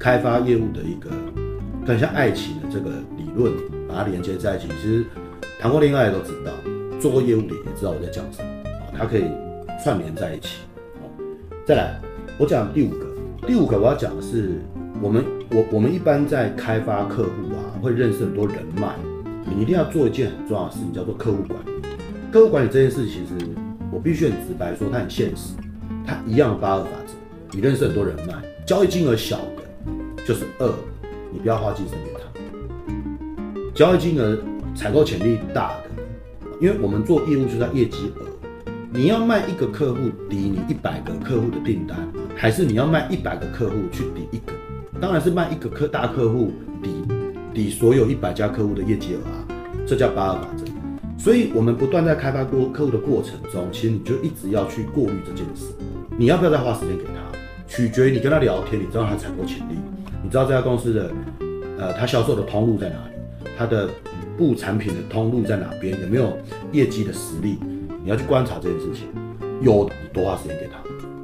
[0.00, 1.08] 开发业务的一个
[1.86, 3.52] 很像爱情的这个理论，
[3.88, 4.66] 把它连接在一起。
[4.82, 5.04] 其实
[5.60, 6.52] 谈过恋爱都知道，
[7.00, 9.24] 做过业务的也知道我在讲什么啊，它可以
[9.82, 10.58] 串联在一起。
[11.64, 12.00] 再来，
[12.38, 13.06] 我讲第五个。
[13.46, 14.60] 第五个我要讲的是，
[15.00, 18.94] 我们我我们一般在开发客户啊，会认识很多人脉，
[19.44, 21.70] 你一定要做一件很重要的事情，叫做客户管理。
[22.30, 23.34] 客户管理这件事，其实
[23.90, 25.54] 我必须很直白说，它很现实。
[26.06, 27.14] 它一样的八二法则。
[27.52, 30.72] 你认识很多人脉，交易金额小的，就是二，
[31.30, 32.20] 你不要花精神给他。
[33.74, 34.38] 交易金额
[34.74, 36.02] 采购潜力大的，
[36.60, 38.26] 因为我们做业务就是业绩额，
[38.90, 41.96] 你要卖一个客户抵你一百个客户的订单，
[42.34, 44.52] 还是你要卖一百个客户去抵一个？
[45.00, 47.04] 当然是卖一个客大客户抵
[47.52, 49.34] 抵所有一百家客户的业绩额啊，
[49.86, 50.64] 这叫八二法则。
[51.18, 55.66] 所以，我们不断在开发过客户的过程中，其实你就一直要去过滤这件事。
[56.16, 57.12] 你要不要再花时间给他，
[57.68, 59.74] 取决于你跟他聊天，你知道他采购潜力，
[60.22, 61.10] 你知道这家公司的，
[61.78, 63.88] 呃，他销售的通路在哪里，他的
[64.42, 66.36] 布产品的通路在哪边，有没有
[66.72, 67.58] 业绩的实力，
[68.02, 69.06] 你要去观察这件事情。
[69.60, 70.78] 有，多花时间给他；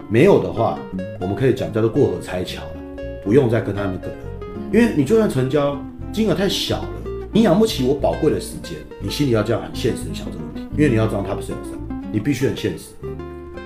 [0.08, 0.78] 没有的话，
[1.20, 4.14] 我们可以讲叫做过河拆桥了，不用再跟他那个了，
[4.72, 5.76] 因为你就算成交
[6.12, 6.88] 金额太小了。
[7.32, 11.72] 你养不起我宝贵的时间，你心里要这样很现实的想这个问题，因为你要知道他不是有商，
[12.12, 12.90] 你必须很现实。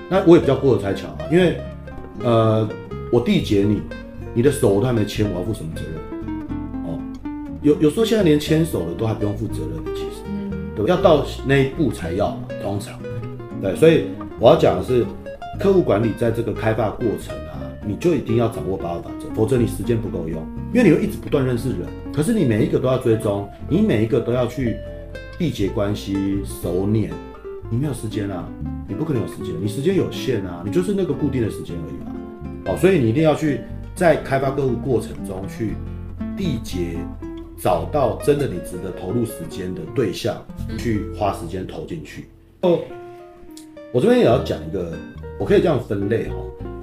[0.09, 1.57] 那我也比较过河拆桥啊，因为
[2.23, 2.67] 呃，
[3.11, 3.83] 我缔结你，
[4.33, 5.93] 你的手我都还没牵，我要负什么责任？
[7.63, 10.21] 哦，有有时候现在连牵手的都还不用负责任的，其实，
[10.75, 12.99] 对，要到那一步才要嘛，通常，
[13.61, 14.05] 对，所以
[14.39, 15.05] 我要讲的是，
[15.59, 20.41] 客户管理在这个开发过程啊，你就一定要掌握八二法则，否则你时间不够用。
[20.73, 21.79] 因为你会一直不断认识人，
[22.11, 24.75] 可是你每一个都要追踪，你每一个都要去
[25.37, 27.09] 缔结关系、熟稔，
[27.69, 28.49] 你没有时间啊，
[28.87, 32.15] 你不可能有时间，你时间有限啊，你就是那个固定的时间而已嘛。
[32.65, 33.61] 好，所以你一定要去
[33.93, 35.75] 在开发客户过程中去
[36.35, 36.97] 缔结，
[37.63, 40.45] 找到真的你值得投入时间的对象，
[40.77, 42.27] 去花时间投进去。
[42.61, 42.79] 哦，
[43.93, 44.91] 我这边也要讲一个，
[45.39, 46.35] 我可以这样分类哈，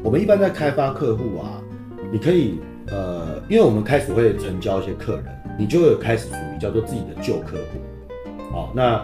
[0.03, 1.62] 我们一般在开发客户啊，
[2.11, 2.59] 你可以。
[2.87, 9.01] 呃，因为我们开始会成交一些客人，你就会开始属于叫做自己的旧客户，好，那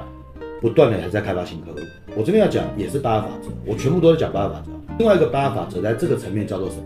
[0.61, 1.79] 不断的还在开发新客户。
[2.17, 4.73] 我这边要讲也是八法则，我全部都在讲八法则。
[4.99, 6.83] 另外一个八法则在这个层面叫做什么？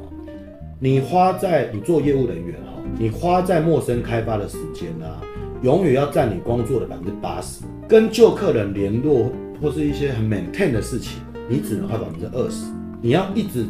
[0.78, 5.20] 你花在你做业务人员哈，你花在陌生开发的时间啊，
[5.62, 7.64] 永远要占你工作的百分之八十。
[7.88, 12.66] 跟旧客人联络或是一些很 maintain 的事情，你只能花百分之二十。
[13.00, 13.66] 你要一直。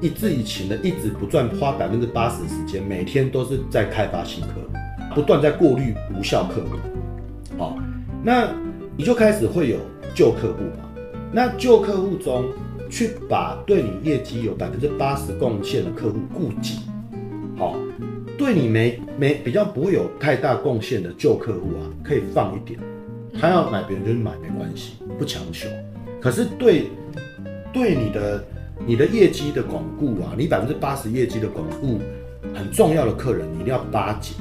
[0.00, 4.48] 一字一情的，一直不断花百分之八十的时间，每天都是在开发新客，
[5.14, 6.76] 不断在过滤无效客户。
[7.56, 7.78] 好，
[8.24, 8.48] 那
[8.96, 9.76] 你就开始会有
[10.12, 10.88] 旧客户嘛？
[11.30, 12.46] 那旧客户中，
[12.90, 16.80] 去把对你业绩有百分之八十贡献的客户顾及。
[17.56, 17.76] 好，
[18.42, 22.76] 对你没没比较不会有太大贡献的旧客户啊，可以放一点，
[23.40, 25.68] 他要买别人就去买没关系，不强求。
[26.20, 26.88] 可是对
[27.72, 28.44] 对你的。
[28.84, 32.00] 你的业绩的巩固啊，你百分之八十业绩的巩固
[32.52, 34.34] 很重要的客人，你一定要巴结，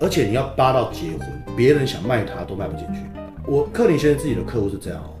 [0.00, 3.02] 而且你要巴到结婚，别人想卖他都卖不进去。
[3.46, 5.12] 我克林先生自己的客户是这样哦，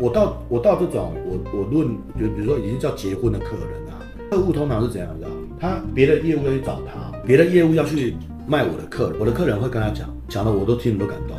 [0.00, 4.00] 我到我到这种我我论就比如说已经叫结婚的客人啊，
[4.30, 5.26] 客户通常是怎样的？
[5.60, 11.36] 他别的业务要去找他， 别的业务要去卖我的客人，我的客人会跟他讲，讲的我都听了都感动。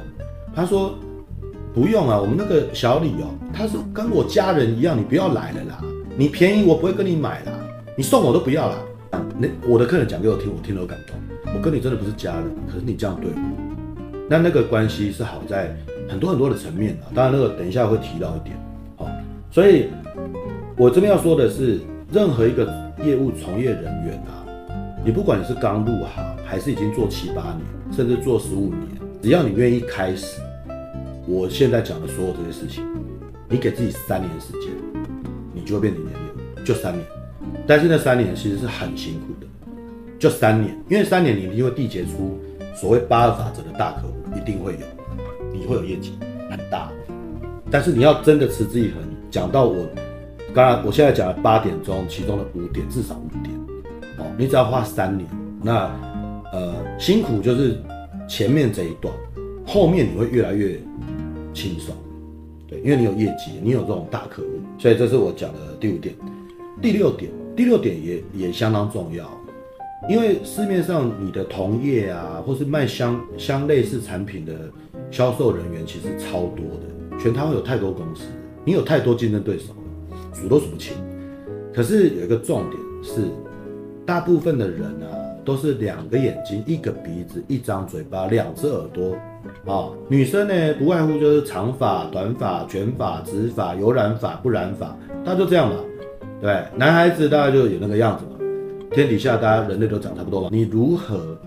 [0.54, 0.94] 他说
[1.74, 5.84] 不用啊，我们那个小李哦，他是跟我家人一样，你不要来了啦。
[6.16, 7.54] 你便宜我不会跟你买啦，
[7.98, 8.76] 你送我都不要啦。
[9.40, 11.16] 那我的客人讲给我听，我听了都感动。
[11.56, 13.40] 我跟你真的不是家人，可是你这样对我，
[14.30, 15.76] 那那个关系是好在
[16.08, 17.10] 很多很多的层面啊。
[17.16, 18.56] 当然那个等一下会提到一点，
[18.96, 19.10] 好，
[19.50, 19.88] 所以
[20.78, 21.80] 我这边要说的是，
[22.12, 22.72] 任何一个
[23.04, 24.39] 业务从业人员啊，
[25.04, 28.80] 你不管你是刚入行，还是已经做七八年，甚至做十五年，
[29.22, 30.42] 只要你愿意开始，
[31.28, 32.86] 我现在讲的所有这些事情，
[33.48, 34.72] 你给自己三年时间。
[35.52, 37.06] 你就会变成年龄，就三年，
[37.68, 39.48] 但是那三年其实是很辛苦的，
[40.18, 42.40] 就三年，因为三年你一定会缔结出
[42.74, 44.80] 所谓八二法则的大客户，一定会有，
[45.52, 46.14] 你会有业绩
[46.50, 46.92] 很大，
[47.70, 49.86] 但是你要真的持之以恒，讲到我
[50.54, 53.59] 刚才我现在讲了八点钟，其中的五点至少五点，
[54.20, 55.28] 哦，你只要花三年，
[55.64, 55.90] 那
[56.54, 57.78] 呃辛苦就是
[58.28, 59.14] 前面这一段，
[59.66, 60.80] 后面你会越来越
[61.54, 61.96] 轻松。
[62.68, 66.14] 对，因为你有业绩，你有这种大客户，所以这是我讲的第五点。
[66.82, 69.28] 第六点，第六点也也相当重要，
[70.08, 74.54] 因为市面上你的同业啊，或是卖相相类似产品的
[75.10, 78.24] 销售人员其实超多的，全台湾有太多公司，
[78.64, 79.74] 你有太多竞争对手，
[80.34, 80.94] 数都数不清。
[81.74, 83.24] 可是有一个重点是，
[84.10, 85.14] 大部分的人啊，
[85.46, 89.16] 都是两个眼睛、一个鼻子、一张嘴巴、两只耳朵。
[89.72, 95.76] 啊、女生呢，不外乎就是长发、短发、卷发、直发、有染发、不染发，大家就这样嘛，
[96.42, 96.60] 对。
[96.76, 98.32] 男孩子大概就有那个样子嘛。
[98.92, 100.50] 天底下大家人类都长差不多嘛。
[100.52, 101.38] 你如何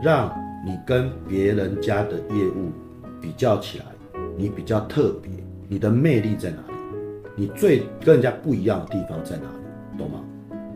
[0.00, 0.32] 让
[0.64, 2.70] 你跟别人家的业务
[3.20, 3.84] 比较起来，
[4.36, 5.28] 你比较特别，
[5.66, 6.74] 你的魅力在哪里？
[7.34, 9.61] 你最跟人家不一样的地方在哪里？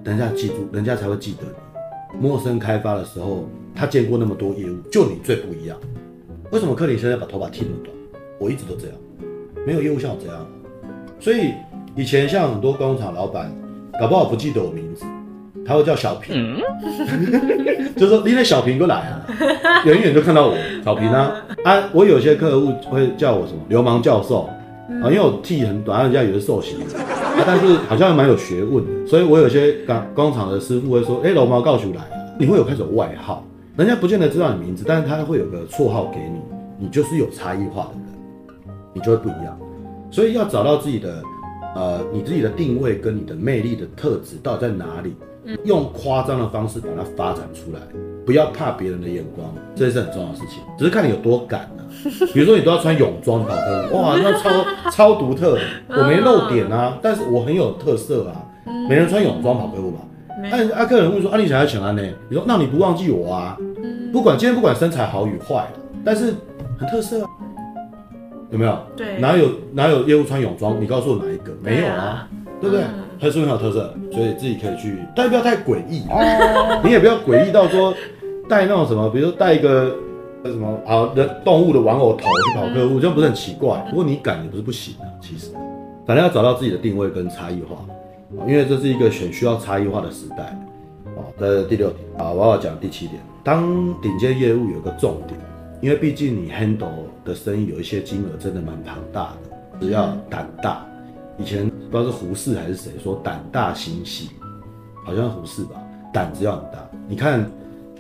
[0.07, 2.21] 人家记住，人家才会记得你。
[2.21, 5.77] 陌生开发的时候，他见过那么多业务，就你最不一样。
[6.53, 7.93] 为什么克林现在把头发剃那么短？
[8.39, 8.97] 我一直都这样，
[9.67, 10.47] 没有业务像我这样。
[11.19, 11.51] 所以
[11.97, 13.53] 以前像很多工厂老板，
[14.01, 15.05] 搞不好不记得我名字，
[15.67, 19.27] 他会叫小平，嗯、 就说你那小平过来啊，
[19.87, 21.33] 远远就看到我小平啊
[21.65, 21.91] 啊！
[21.93, 24.49] 我有些客户会叫我什么流氓教授
[25.03, 26.87] 啊，因为我剃很短，人家以为是受刑的
[27.45, 33.45] 但是好像还蛮有学问的，所以我有些工工厂的师傅会说，哎、龙猫告诉来，你会有开始有外号，
[33.77, 36.41] 人家不见得知道你名字，但是他会有个绰号给你，
[36.79, 39.59] 你就是有差异化的人，你就会不一样，
[40.11, 41.23] 所以要找到自己的。
[41.75, 45.15] 呃，你自己的定位跟你的魅力的特质到底在哪里？
[45.47, 47.79] 嗯、用夸张的方式把它发展出来，
[48.25, 50.61] 不要怕别人的眼光，这是很重要的事情。
[50.77, 51.87] 只是看你有多敢啊。
[52.35, 54.51] 比如说你都要穿泳装跑客户，哇，那超
[54.91, 58.43] 超独特，我没露点啊，但是我很有特色啊。
[58.89, 60.01] 没人穿泳装跑客户吧？
[60.51, 62.03] 那阿客人问说，啊，你想要请安呢？
[62.29, 63.57] 你说，那你不忘记我啊？
[64.13, 65.67] 不管今天不管身材好与坏，
[66.05, 66.35] 但是
[66.79, 67.31] 很特色啊。
[68.51, 68.79] 有没有？
[68.97, 70.81] 对，哪有哪有业务穿泳装？
[70.81, 71.53] 你告诉我哪一个？
[71.63, 72.29] 没有啊，
[72.61, 72.85] 对不对？
[73.19, 76.03] 还是很有特色，所以自己可以去，但不要太诡异。
[76.85, 77.95] 你也不要诡异到说
[78.49, 79.95] 带那种什么，比如说带一个
[80.45, 83.79] 什么啊的动物的玩偶头去跑客户，这样不是很奇怪？
[83.91, 85.51] 不过你敢也不是不行啊，其实，
[86.07, 87.85] 反正要找到自己的定位跟差异化，
[88.47, 90.45] 因为这是一个选需要差异化的时代
[91.17, 91.25] 啊。
[91.39, 95.39] 这是第六点啊，我要讲第七点，当顶尖业务有个重点。
[95.83, 96.89] 因为毕竟你 handle
[97.23, 100.83] 的生意有一些金额真的蛮庞大的，只要胆大。
[101.39, 104.31] 以前不知道是胡适还是谁说胆大心细，
[105.05, 106.79] 好像胡适吧，胆子要很大。
[107.07, 107.51] 你看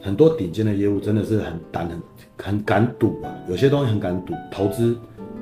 [0.02, 2.02] 很多顶尖的业务真的是很胆很
[2.42, 4.32] 很敢赌啊，有些东西很敢赌。
[4.50, 4.96] 投资，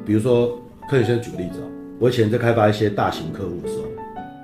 [0.05, 1.67] 比如说可以先举个例子啊，
[1.99, 3.85] 我以前在开发一些大型客户的时候，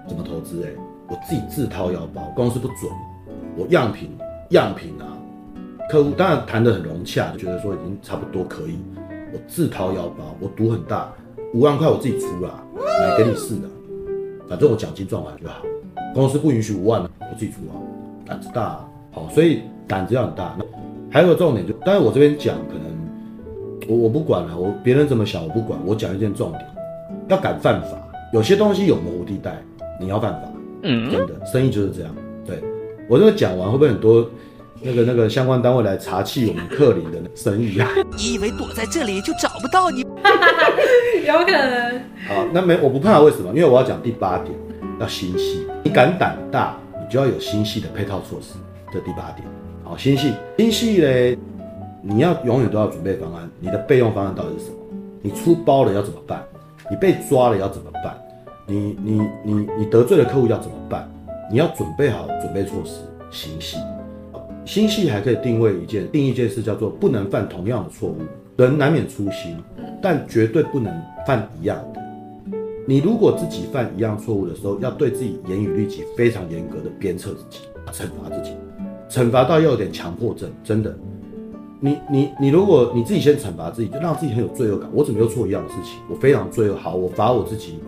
[0.08, 0.64] 怎么投资？
[0.64, 0.70] 哎，
[1.08, 2.90] 我自己自掏腰包，公司不准，
[3.56, 4.10] 我样品
[4.50, 5.18] 样品啊。
[5.90, 8.78] 客户当然谈得很融洽，就觉得说已经差不多可以。
[9.32, 11.12] 我自掏腰包，我赌很大，
[11.52, 13.68] 五万块我自己出啦，来给你试的。
[14.48, 15.62] 反正我奖金赚完就好。
[16.14, 17.74] 公司不允许五万，我自己出啊，
[18.26, 20.56] 胆子大，好，所以胆子要很大。
[20.58, 20.64] 那
[21.10, 22.84] 还有个重点就，但是我这边讲可能
[23.88, 26.64] 我我不管了，我别人怎么想我不管，我讲一件重点，
[27.28, 27.88] 要敢犯法。
[28.32, 29.60] 有些东西有模糊地带，
[30.00, 30.48] 你要犯法。
[30.82, 32.14] 嗯，真的，生意就是这样。
[32.46, 32.62] 对，
[33.08, 34.28] 我这个讲完会不会很多？
[34.82, 37.88] 那个那个相关单位来查缉我们克林的生意啊？
[38.16, 40.00] 你以为躲在这里就找不到你？
[41.26, 42.00] 有可能。
[42.26, 43.48] 好，那没我不怕，为什么？
[43.50, 44.56] 因为我要讲第八点，
[44.98, 45.66] 要心细。
[45.82, 48.54] 你敢胆大，你就要有心细的配套措施。
[48.92, 49.46] 这第八点。
[49.84, 51.38] 好，心细，心细嘞，
[52.02, 53.48] 你要永远都要准备方案。
[53.60, 54.76] 你的备用方案到底是什么？
[55.20, 56.42] 你出包了要怎么办？
[56.90, 58.18] 你被抓了要怎么办？
[58.66, 61.06] 你你你你得罪了客户要怎么办？
[61.50, 63.76] 你要准备好准备措施，心细。
[64.70, 68.18] 心系还可以定位一件，定义一件事叫做不能犯同样的错误。
[68.56, 69.56] 人难免粗心，
[70.00, 70.94] 但绝对不能
[71.26, 72.00] 犯一样的。
[72.86, 78.52] 你如果自己犯一样错误的时候，要对自己严以律己，非常严格的鞭策自己，惩罚自己，
[79.08, 80.48] 惩罚到要有点强迫症。
[80.62, 80.96] 真的，
[81.80, 84.88] 你你你，如果你自己先惩罚自己，就让自己很有罪恶感。
[84.94, 85.98] 我怎么又做一样的事情？
[86.08, 86.76] 我非常罪恶。
[86.76, 87.80] 好，我罚我自己，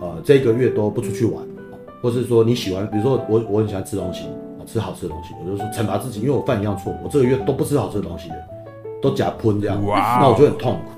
[0.00, 1.44] 呃，这个月都不出去玩，
[2.00, 4.26] 或是说你喜欢，比如说我我很喜欢吃东西。
[4.72, 8.48] 吃好吃的东西，我就说惩罚自己，因为我犯一样错误，我这个月都不吃好吃的东西的，
[9.02, 10.90] 都假喷这样，那我就很痛苦，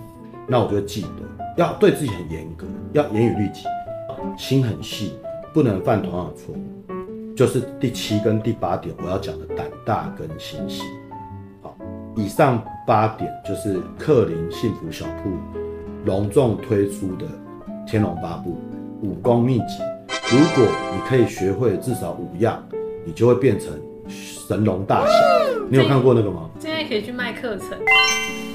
[0.46, 1.08] 那我就会记得
[1.56, 3.64] 要对自己很严格，要严于律己，
[4.36, 5.14] 心很细，
[5.54, 10.82] 不能犯同样的错误，就是第七跟第八点我要讲的胆大跟心细。
[11.62, 11.74] 好，
[12.14, 15.30] 以上八点就是克林幸福小铺
[16.04, 17.24] 隆重推出的
[17.86, 18.50] 《天龙八部》
[19.02, 19.82] 武功秘籍，
[20.30, 22.62] 如果你可以学会至少五样。
[23.04, 23.72] 你就会变成
[24.08, 25.12] 神龙大侠。
[25.68, 26.50] 你有看过那个吗？
[26.58, 27.68] 现在可以去卖课程。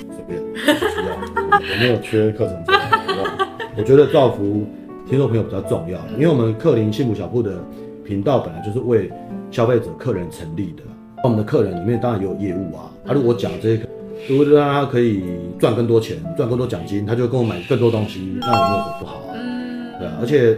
[0.10, 1.15] 随便，不需要。
[1.51, 2.63] 我没有缺课程。
[3.75, 4.65] 我觉得造福
[5.10, 7.63] 听众朋友比较重要，因为我们克林幸福小铺的
[8.04, 9.12] 频道本来就是为
[9.52, 10.83] 消费者、客人成立的。
[11.23, 12.91] 我们的客人里面当然也有业务啊。
[13.06, 13.87] 他如果讲这些，
[14.29, 15.23] 如果让他可以
[15.60, 19.33] 赚更多钱、赚更多奖金，他就跟我买更多东西，那有没有什么不好啊？
[20.00, 20.58] 对啊，而且。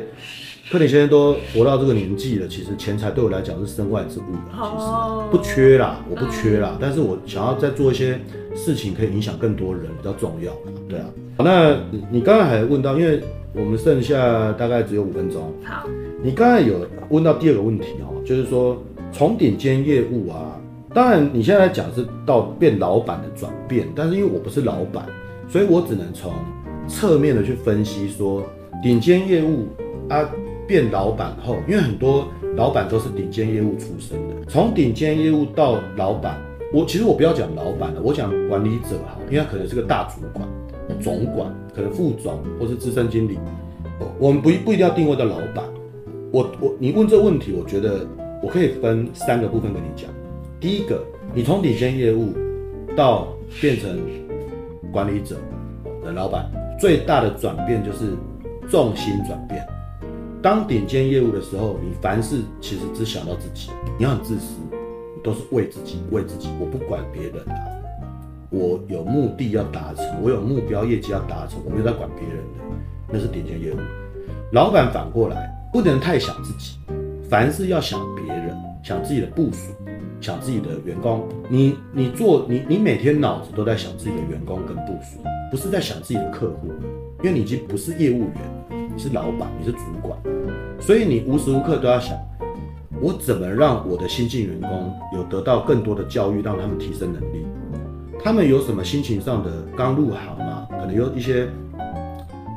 [0.71, 8.19] 克林先生都活到这个年纪了，其实钱财对我来讲是身外之物，其实不缺啦，我不缺啦，但是我想要再做一些
[8.53, 10.53] 事情，可以影响更多人，比较重要，
[10.87, 11.05] 对啊。
[11.37, 11.75] 好，那
[12.11, 13.19] 你刚才还问到，因为
[13.51, 15.87] 我们剩下大概只有五分钟，好，
[16.21, 18.79] 你刚才有问到第二个问题哦，就是说
[19.11, 20.55] 从顶尖业务啊，
[20.93, 25.03] 当然你现在讲是到变老板的转变，但是因为我不是老板，
[25.47, 26.31] 所以我只能从
[26.87, 28.43] 侧面的去分析说
[28.83, 29.65] 顶尖业务
[30.09, 30.29] 啊。
[30.69, 36.39] 变老板后，因为很多老板都是顶尖业务出身的，从顶尖业务到老板，
[36.71, 40.47] 我其实我不要讲老板了，我讲管理者哈，因为他可能是个大主管、
[41.01, 43.39] 总管，可能副总或是资深经理。
[44.19, 45.65] 我们不不一定要定位到老板。
[46.31, 48.05] 我我你问这个问题，我觉得
[48.43, 50.07] 我可以分三个部分跟你讲。
[50.59, 51.03] 第一个，
[51.33, 52.31] 你从顶尖业务
[52.95, 53.27] 到
[53.59, 53.99] 变成
[54.91, 55.35] 管理者
[56.05, 56.47] 的老板，
[56.79, 58.13] 最大的转变就是
[58.69, 59.67] 重心转变。
[60.41, 64.55] 当顶尖业务的时候，你凡事其实只想到自己，你要很自私，
[65.21, 67.59] 都是为自己，为自己，我不管别人啊，
[68.49, 72.63] 我有目的要达成，我有目标业绩要达成，我没有在管别人的，
[73.11, 73.77] 那是顶尖业务。
[74.53, 76.77] 老板反过来，不能太想自己，
[77.29, 79.73] 凡事要想别人，想自己的部署，
[80.21, 81.27] 想自己的员工。
[81.49, 85.19] 你你做你你每天脑子都在想自己的员工跟部署，
[85.51, 86.71] 不是在想自己的客户，
[87.21, 88.35] 因为你已经不是业务员。
[88.71, 90.17] 你是老板，你是主管，
[90.79, 92.17] 所以你无时无刻都要想，
[92.99, 97.45] 我怎么让我的新进员工有得到更多的教育，让他们提升能力。
[98.21, 101.45] 他们有什么心情上的刚入行啊，可能有一些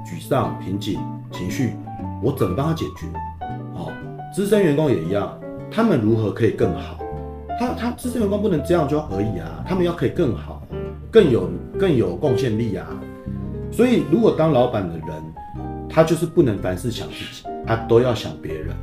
[0.04, 0.98] 沮丧、瓶颈、
[1.30, 1.74] 情绪，
[2.20, 3.06] 我怎么帮他解决？
[3.74, 3.92] 哦，
[4.34, 5.38] 资深员工也一样，
[5.70, 6.98] 他们如何可以更好？
[7.60, 10.60] 他他资深员工不能这样就而已啊，他们要可以更好，
[11.08, 11.48] 更有
[11.78, 12.88] 更有贡献力啊。
[13.72, 15.08] 所以如果当老板的人，
[15.88, 18.76] 他就是不能凡事想自己，他都要想别人，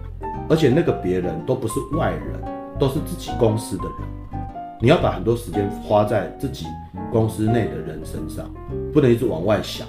[0.49, 2.41] 而且那个别人都不是外人，
[2.79, 4.39] 都是自己公司的人。
[4.81, 6.65] 你要把很多时间花在自己
[7.11, 8.49] 公司内的人身上，
[8.91, 9.87] 不能一直往外想。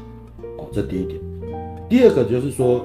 [0.59, 1.19] 哦，这第一点。
[1.89, 2.85] 第二个就是说，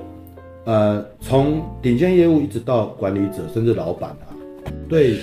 [0.66, 4.32] 呃，从顶尖业务一直到管理者，甚至老板啊，
[4.88, 5.20] 对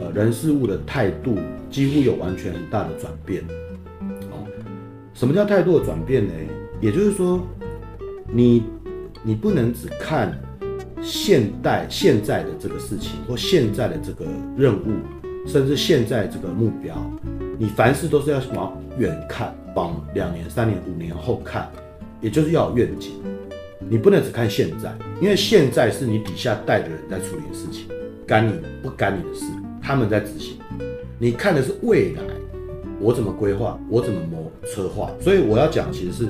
[0.00, 1.36] 呃人事物的态度
[1.70, 3.44] 几乎有完全很大的转变。
[5.16, 6.32] 什么叫态度的转变呢？
[6.80, 7.44] 也就是说。
[8.28, 8.64] 你，
[9.22, 10.36] 你不能只看
[11.00, 14.26] 现代现在的这个事情，或现在的这个
[14.58, 14.88] 任务，
[15.46, 16.94] 甚至现在这个目标。
[17.56, 21.70] 你凡事都是要往远看，往两年、三年、五年后看，
[22.20, 23.12] 也就是要有愿景。
[23.88, 24.92] 你不能只看现在，
[25.22, 27.86] 因为现在是你底下带的人在处理的事情，
[28.26, 28.52] 干你
[28.82, 29.44] 不干你的事，
[29.80, 30.58] 他们在执行。
[31.16, 32.22] 你看的是未来，
[33.00, 35.10] 我怎么规划，我怎么谋策划。
[35.20, 36.28] 所以我要讲，其实是。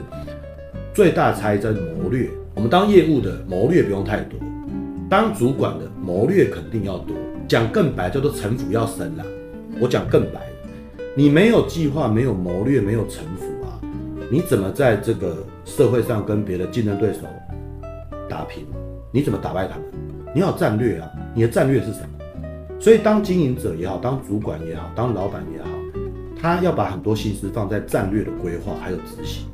[0.95, 2.31] 最大差异在谋略。
[2.55, 4.41] 我们当业务的谋略不用太多，
[5.11, 7.15] 当主管的谋略肯定要多。
[7.47, 9.25] 讲更白叫做城府要深啦。
[9.79, 10.41] 我讲更白，
[11.15, 13.79] 你没有计划，没有谋略，没有城府啊，
[14.31, 15.37] 你怎么在这个
[15.67, 17.21] 社会上跟别的竞争对手
[18.27, 18.65] 打平？
[19.13, 19.85] 你怎么打败他们？
[20.35, 22.09] 你要战略啊，你的战略是什么？
[22.81, 25.69] 所以当经营者也好，当主管也好，当老板也好，
[26.41, 29.47] 他要把很多心思放在战略的规划还有执行。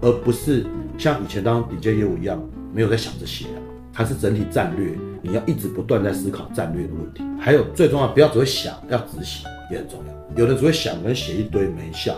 [0.00, 0.64] 而不是
[0.96, 2.40] 像以前当顶尖业务一样，
[2.72, 3.58] 没有在想这些啊，
[3.92, 7.24] 它是整体战略，你要一直不断在思考战略的问题。
[7.40, 10.18] 还有最重要，不要只会想，要执行也很重要。
[10.36, 12.14] 有的只会想跟写一堆没效，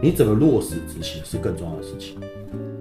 [0.00, 2.16] 你怎么落实执行是更重要的事情。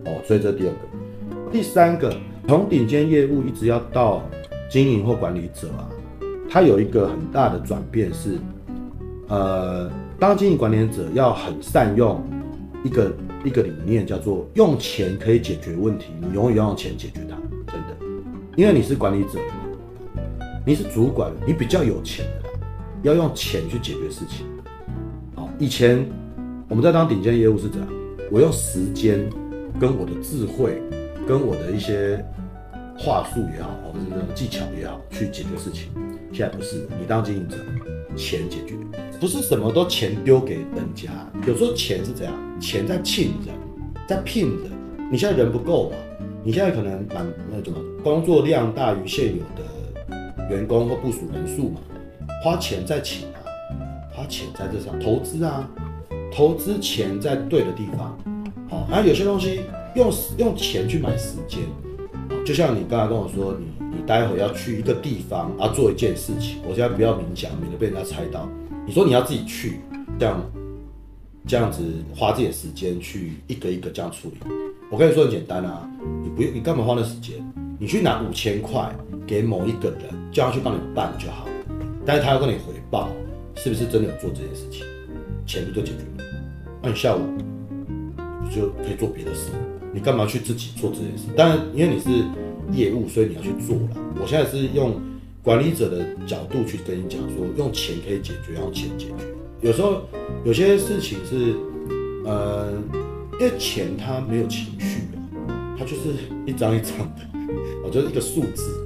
[0.05, 2.15] 哦，所以这第二个，第三个，
[2.47, 4.21] 从顶尖业务一直要到
[4.69, 5.89] 经营或管理者啊，
[6.47, 8.37] 它有一个很大的转变是，
[9.29, 9.89] 呃，
[10.23, 12.23] 当经营管理者要很善用
[12.85, 13.13] 一个。
[13.43, 17.35] 一个理念叫做用钱可以解决问题，你永远要用钱解决它，
[17.69, 18.21] 真的，
[18.55, 19.37] 因为你是管理者，
[20.65, 22.49] 你是主管，你比较有钱的，
[23.01, 24.45] 要用钱去解决事情。
[25.35, 26.09] 好，以前
[26.69, 27.87] 我们在当顶尖业务是这样，
[28.31, 29.29] 我用时间
[29.77, 30.81] 跟我的智慧，
[31.27, 32.23] 跟我的一些
[32.97, 35.91] 话术也好，或者是技巧也好，去解决事情。
[36.31, 37.57] 现在不是，你当经营者，
[38.15, 38.75] 钱解决，
[39.19, 41.09] 不是什么都钱丢给人家，
[41.47, 42.33] 有时候钱是这样。
[42.59, 43.55] 钱在聘人，
[44.07, 44.71] 在聘人。
[45.11, 45.97] 你现在人不够嘛？
[46.43, 51.81] 你现在可能满那什么工作量大于现有的员工或部署人数嘛？
[52.43, 53.39] 花钱在请啊，
[54.13, 55.69] 花钱在这上投资啊，
[56.33, 58.17] 投资钱在对的地方。
[58.69, 59.61] 好，然后有些东西
[59.95, 61.59] 用用钱去买时间，
[62.45, 68.49] 就像你刚才跟我说，你你待会要去一个地方啊做一件事情，我现在不要明讲，免得被人家猜到。
[68.85, 69.79] 你说你要自己去，
[70.19, 70.41] 这样。
[71.45, 71.83] 这样子
[72.15, 74.37] 花自己的时间去一个一个这样处理，
[74.89, 75.85] 我跟你说很简单啊，
[76.23, 77.35] 你不用你干嘛花那时间？
[77.77, 78.89] 你去拿五千块
[79.27, 81.45] 给某一个人，叫他去帮你办就好，
[82.05, 83.09] 但是他要跟你回报，
[83.55, 84.85] 是不是真的有做这件事情？
[85.45, 86.29] 钱不就解决了？
[86.81, 87.19] 那你下午
[88.41, 89.49] 你就可以做别的事，
[89.93, 91.25] 你干嘛去自己做这件事？
[91.35, 92.23] 当然，因为你是
[92.71, 93.89] 业务，所以你要去做了。
[94.21, 94.99] 我现在是用
[95.41, 99.13] 管理者的角度去跟你讲说，用钱可以解决，用钱解决。
[99.61, 100.01] 有时候
[100.43, 101.53] 有些事情是，
[102.25, 102.71] 呃，
[103.39, 105.01] 因为钱它没有情绪
[105.47, 106.13] 啊，它就是
[106.45, 107.21] 一张一张的，
[107.83, 108.79] 我，就是一个数字。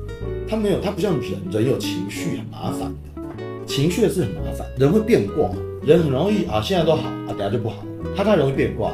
[0.49, 5.51] 它没有，它不像人，人有情绪很麻烦的，情绪是很麻烦，人会变卦，
[5.84, 7.84] 人很容易啊，现在都好啊，等下就不好，
[8.15, 8.93] 它太容易变卦。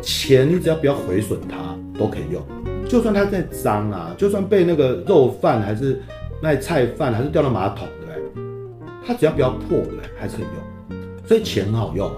[0.00, 2.42] 钱你只要不要毁损它，都可以用，
[2.88, 6.00] 就算它再脏啊，就算被那个肉饭还是
[6.42, 8.44] 那菜饭还是掉到马桶，对不对？
[9.06, 10.02] 它只要不要破，对不对？
[10.18, 10.46] 还是可以
[10.90, 12.16] 用，所以钱很好用啊。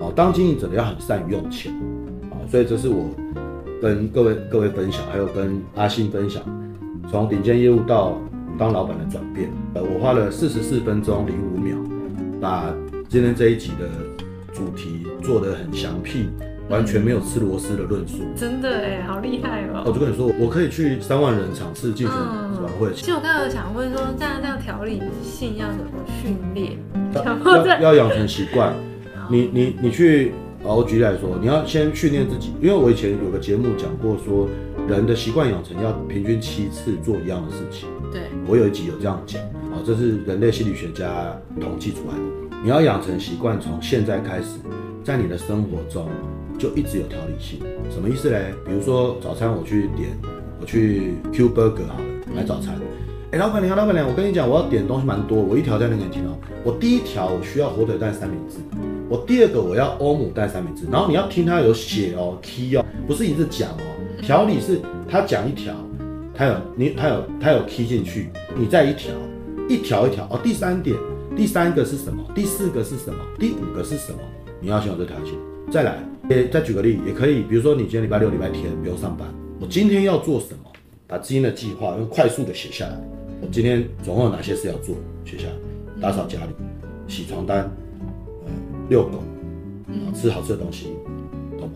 [0.00, 1.72] 哦，当经营者的要很善于用钱
[2.30, 3.10] 啊，所以这是我
[3.80, 6.42] 跟各位各位分享，还有跟阿信分享。
[7.10, 8.18] 从顶尖业务到
[8.58, 11.76] 当老板的转变，呃，我花了四十四分钟零五秒，
[12.40, 12.74] 把
[13.08, 13.88] 今天这一集的
[14.52, 16.28] 主题做得很详辟，
[16.70, 18.18] 完全没有吃螺丝的论述。
[18.34, 19.82] 真的哎，好厉害哦！
[19.84, 22.94] 我就跟你说，我可以去三万人场次竞选晚会。
[22.94, 25.92] 其实我刚刚有想问说，这样这样调理性要怎么
[26.22, 26.78] 训练？
[27.12, 28.72] 要要养成习惯。
[29.28, 34.48] 你你你去，我举例来说，你要先训练自己，因为我以前有个节目讲过说。
[34.88, 37.88] 人的习惯养成要平均七次做一样的事情。
[38.10, 39.40] 对，我有一集有这样讲
[39.70, 42.58] 啊，这是人类心理学家统计出来的。
[42.64, 44.58] 你要养成习惯，从现在开始，
[45.04, 46.08] 在你的生活中
[46.60, 47.58] 就一直有条理性。
[47.90, 48.52] 什么意思嘞？
[48.66, 50.10] 比如说早餐我去点，
[50.60, 52.04] 我去 Q Burger 好了，
[52.36, 52.78] 买早餐。
[53.32, 56.36] 哎、老板娘，老板娘，我跟你讲，我要点东西蛮多，我一条在那边听哦。
[56.62, 58.56] 我第一条我需要火腿蛋三明治，
[59.08, 60.84] 我第二个我要欧姆蛋三明治。
[60.90, 63.80] 然后你要听他有写哦，key 哦，不是一直讲哦。
[64.20, 65.72] 条理是他讲一条，
[66.34, 69.12] 他有你，他有他有 key 进去，你再一条，
[69.68, 70.38] 一条一条哦。
[70.42, 70.96] 第三点，
[71.34, 72.22] 第三个是什么？
[72.34, 73.18] 第四个是什么？
[73.38, 74.18] 第五个是什么？
[74.60, 75.32] 你要先有这条件。
[75.70, 79.26] 再来，也再举个例，也可以，比如说你今天礼拜六、礼拜天不用上班，
[79.60, 80.70] 我今天要做什么？
[81.08, 82.96] 把今天的计划用快速的写下来。
[83.42, 84.94] 我今天总共有哪些事要做？
[85.24, 85.52] 写下来。
[86.00, 86.52] 打扫家里，
[87.08, 87.68] 洗床单，
[88.46, 88.52] 嗯，
[88.88, 89.18] 遛狗，
[90.14, 90.92] 吃好吃的东西。
[91.58, 91.74] 懂吗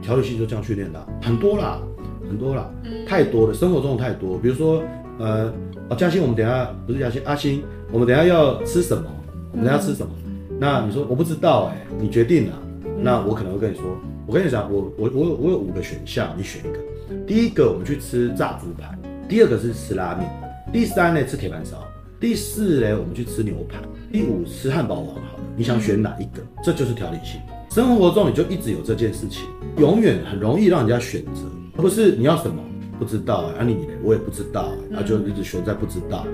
[0.00, 1.82] 条理性就这样训练的，很多啦，
[2.28, 2.70] 很多啦，
[3.08, 4.38] 太多了，生活中的太多。
[4.38, 4.82] 比如说，
[5.18, 5.52] 呃，
[5.98, 7.60] 嘉欣，我们等下不是嘉欣，阿星，
[7.90, 9.10] 我们等下要吃什么？
[9.50, 10.12] 我们等下吃什么？
[10.60, 12.62] 那你说我不知道，哎，你决定了。
[13.02, 13.84] 那我可能会跟你说，
[14.26, 16.78] 我跟你讲，我我我有我有五个选项，你选一个。
[17.26, 18.88] 第一个，我们去吃炸猪排；
[19.28, 20.28] 第二个是吃拉面；
[20.72, 21.76] 第三呢，吃铁板烧；
[22.20, 23.78] 第四呢，我们去吃牛排；
[24.12, 25.14] 第五吃汉堡王。
[25.14, 26.42] 好了，你想选哪一个？
[26.62, 27.40] 这就是条理性。
[27.70, 29.44] 生活中你就一直有这件事情，
[29.78, 31.42] 永远很容易让人家选择，
[31.76, 32.62] 而不是你要什么
[32.98, 36.26] 不知道啊，你我也不知道，啊就一直选在不知道，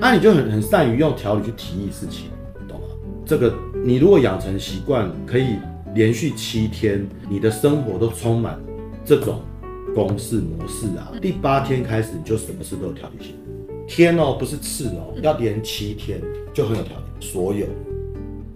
[0.00, 2.30] 那你就很很善于用条理去提议事情，
[2.68, 2.86] 懂吗？
[3.26, 3.52] 这个
[3.84, 5.56] 你如果养成习惯，可以
[5.94, 8.58] 连续七天，你的生活都充满
[9.04, 9.40] 这种
[9.94, 13.36] 公式模式啊，第八天开始你就什么事都有条理性，
[13.86, 16.20] 天哦不是次哦，要连七天
[16.52, 17.66] 就很有条理，所有。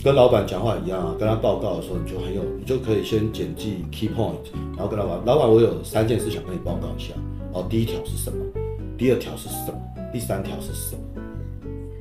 [0.02, 4.34] 跟老板讲话一样啊，跟他报告的时候，你就很有，你就可以先简记 key point，
[4.76, 7.14] 然后跟老板，老板我有三件事想跟你报告一下。
[7.52, 8.38] 哦，第一条是什么？
[8.96, 9.80] 第二条是什么？
[10.12, 11.02] 第三条是什么？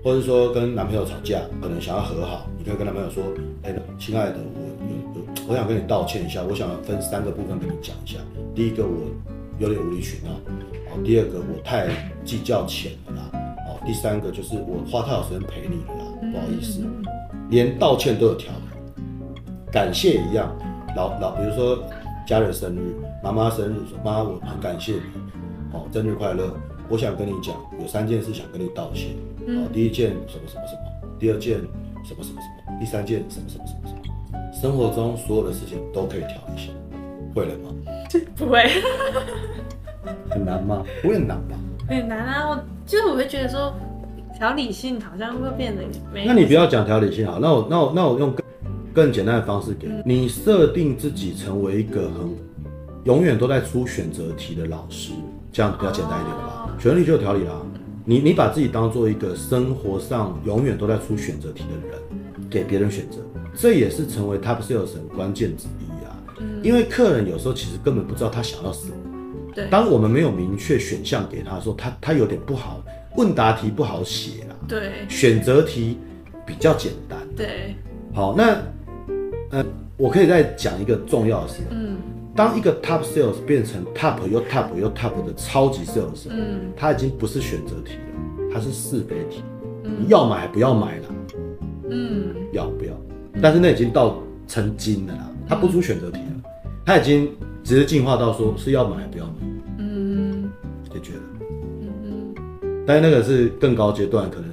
[0.03, 3.23] 或者说跟男朋友吵架，可能想要和好，你可以跟男朋友说，
[3.63, 4.76] 哎，亲爱的，我
[5.47, 8.19] 我想跟你道歉一下，我想分三个部分跟你讲一下。
[8.53, 9.07] 第一个我
[9.59, 10.31] 有点无理取闹，
[10.91, 11.87] 哦，第二个我太
[12.25, 13.31] 计较钱了啦，
[13.69, 16.85] 哦，第三个就是我花太少时间陪你了啦，不好意思。
[17.49, 19.01] 连道歉都有条理，
[19.71, 20.53] 感谢一样，
[20.97, 21.81] 老老比如说
[22.27, 22.93] 家人生日，
[23.23, 25.01] 妈妈生日说妈，我很感谢你，
[25.71, 26.53] 好、哦，生日快乐。
[26.89, 29.15] 我想跟你讲，有三件事想跟你道歉。
[29.71, 31.59] 第一件什么什么什么，第二件
[32.03, 34.16] 什么什么什么，第三件什么什么什么什么。
[34.61, 36.71] 生活中所有的事情都可以调一下，
[37.35, 37.69] 会了吗？
[38.35, 38.67] 不会。
[40.29, 40.83] 很难吗？
[41.01, 41.55] 不会很难吧？
[41.87, 42.49] 很难啊！
[42.49, 43.73] 我就是我会觉得说。
[44.37, 45.81] 调理性好像会变得
[46.13, 46.27] 没。
[46.27, 48.45] 那你不要讲调理性好，那我那我那我用更
[48.93, 52.37] 更简单的方式给你，你设定自己成为一个很
[53.05, 55.11] 永远都在出选择题的老师，
[55.51, 56.69] 这样比较简单一点吧？
[56.77, 57.53] 选择题就有条理啦。
[58.05, 61.99] 你你把自己当做一个生活上永远都在出选择题的人，
[62.47, 63.17] 给别人选择，
[63.57, 66.15] 这也是成为 top sales 的关键之一啊。
[66.63, 68.93] 因为客人有时候其实根本不知道他想要什么。
[69.53, 69.67] 对。
[69.69, 72.83] 当我们没有明确选项给他的时候，他他有点不好。
[73.15, 75.97] 问答题不好写啦，对，选择题
[76.45, 77.73] 比较简单，对。
[78.13, 78.61] 好，那
[79.49, 79.65] 呃，
[79.97, 81.97] 我可以再讲一个重要的事，嗯，
[82.35, 89.41] 当一个 top sales 变成 top 又 top 又 top 的超级 sales，嗯，他已经不是选择题了，他是是非题，
[89.83, 91.05] 嗯，你要买还不要买了，
[91.89, 92.93] 嗯，要不要？
[93.41, 94.17] 但是那已经到
[94.47, 96.49] 成精了啦，它不出选择题了，
[96.85, 97.29] 它已经
[97.63, 99.31] 直接进化到说是要买还不要买，
[99.79, 100.49] 嗯，
[100.91, 101.21] 解决了。
[102.85, 104.49] 但是那个是更高阶段，可能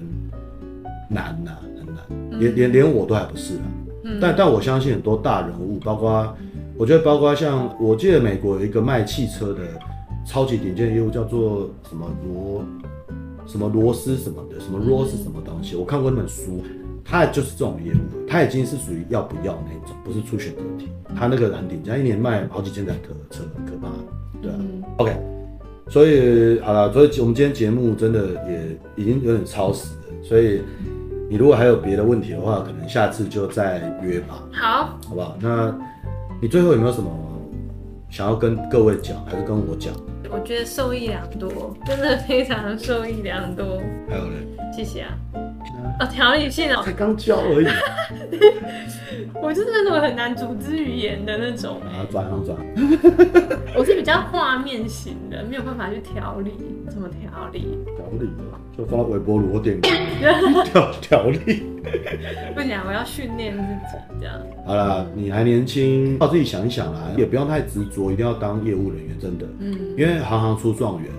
[1.09, 3.63] 难呐、啊，很难，连连连我都还不是啊。
[4.03, 6.37] 嗯、但但我相信很多大人物，包括
[6.77, 9.61] 我觉得包括像我记得美国有一个卖汽车的
[10.27, 12.65] 超级顶尖业务，叫做什么罗
[13.47, 16.61] 什么螺丝什么的，什么 ROS 是什么东西，我看过那本书，
[17.05, 22.95] 他就是这种业务，他已经是属于要不要那种，不是出选择题，他那个很顶尖，一年卖好几千台
[23.31, 23.89] 车，很可怕，
[24.41, 24.57] 对啊。
[24.59, 25.15] 嗯、OK，
[25.89, 30.63] 所以好了，所以我们今天节目真的也已经有点超时了，所以
[31.29, 34.43] 你如果还有别的问题的话，可能下次就再约吧。
[34.53, 35.37] 好，好不好？
[35.41, 35.77] 那
[36.41, 37.11] 你最后有没有什么
[38.11, 39.95] 想要跟各位讲，还是跟我讲？
[40.31, 43.81] 我觉得受益良多，真的非常受益良多。
[44.09, 44.37] 还有呢？
[44.75, 45.17] 谢谢啊。
[46.01, 47.67] 哦，条理性哦，才刚教而已。
[49.41, 51.81] 我就是那种很难组织语言的那种。
[51.83, 52.57] 啊，转啊转。
[53.77, 56.53] 我是比较画面型的，没有办法去调理，
[56.89, 57.79] 怎么调理？
[57.97, 58.29] 调理
[58.77, 61.63] 就放到微波炉或电 锅调条理。
[62.55, 64.35] 不行，我要训练自己这样。
[64.67, 69.47] 好了，你还年轻，靠自己想一想啦，也不用太执着，一定要当业务人员，真的。
[69.61, 69.79] 嗯。
[69.97, 71.11] 因为行行出状元。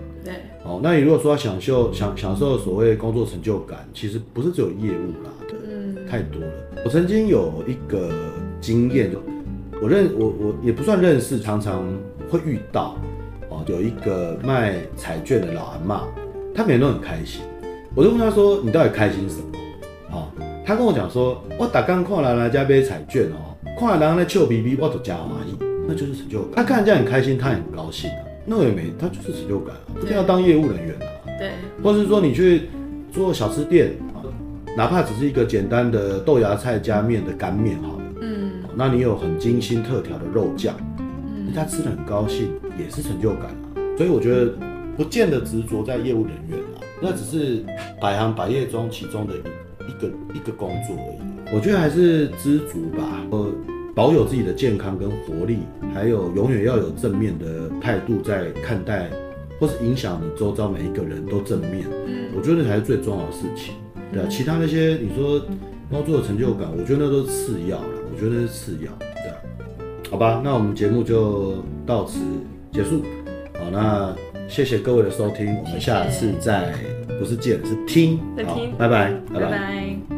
[0.65, 0.71] 对。
[0.71, 5.31] 哦，那你如果说要享受享享受所谓工作成就感，其实不是只有业务啦，
[5.69, 6.47] 嗯，太多了。
[6.83, 8.09] 我曾经有一个
[8.59, 9.11] 经验，
[9.81, 11.83] 我认我我也不算认识，常常
[12.29, 12.97] 会遇到
[13.49, 16.01] 哦，有一个卖彩券的老阿妈，
[16.53, 17.41] 他每天都很开心，
[17.93, 19.43] 我就问他说：“你到底开心什么？”
[20.11, 20.27] 哦，
[20.65, 25.55] 他跟我讲说：“我打刚看人家杯彩券哦，看人家笑眯眯，我都加满意，
[25.87, 26.51] 那就是成就感。
[26.55, 31.07] 他看人家很开心，他也很高兴啊。”那也没，他就是成就感啊，一定要当业务人员啊。
[31.39, 31.51] 对，
[31.83, 32.69] 或是说你去
[33.11, 34.21] 做小吃店啊，
[34.77, 43.81] 哪怕只是一个简单的豆芽菜加面的干面好了，嗯，那你有很精心特调的肉酱，嗯，他吃得很高兴，也是成就感啊。
[43.97, 44.53] 所以我觉得
[44.95, 47.63] 不见得执着在业务人员啊，那只是
[47.99, 49.39] 百行百业中其中的一
[49.85, 51.55] 一个一个工作而已。
[51.55, 53.23] 我觉得还是知足吧。
[53.95, 55.59] 保有自己的健康跟活力，
[55.93, 59.09] 还有永远要有正面的态度在看待，
[59.57, 61.85] 或是影响你周遭每一个人都正面。
[62.05, 63.73] 嗯，我觉得那才是最重要的事情。
[64.11, 65.41] 对啊，其他那些你说
[65.89, 67.87] 工作的成就感，我觉得那都是次要了。
[68.13, 68.91] 我觉得那是次要。
[68.99, 69.37] 对啊，
[70.11, 72.19] 好吧，那我们节目就到此
[72.73, 73.01] 结束。
[73.53, 74.13] 好，那
[74.49, 76.73] 谢谢各位的收听，我们下次再
[77.17, 78.19] 不是见是听。
[78.45, 80.14] 好，拜拜，拜拜。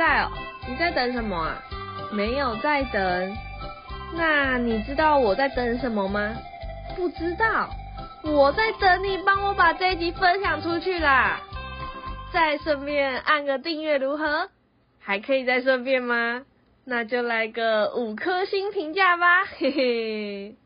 [0.00, 0.30] 在哦，
[0.66, 1.62] 你在等什么啊？
[2.10, 3.36] 没有在等。
[4.14, 6.34] 那你知道我在等什么吗？
[6.96, 7.68] 不知道。
[8.24, 11.38] 我在等你帮我把这一集分享出去啦。
[12.32, 14.48] 再顺便按个订阅如何？
[14.98, 16.46] 还可以再顺便吗？
[16.86, 20.56] 那就来个五颗星评价吧，嘿嘿。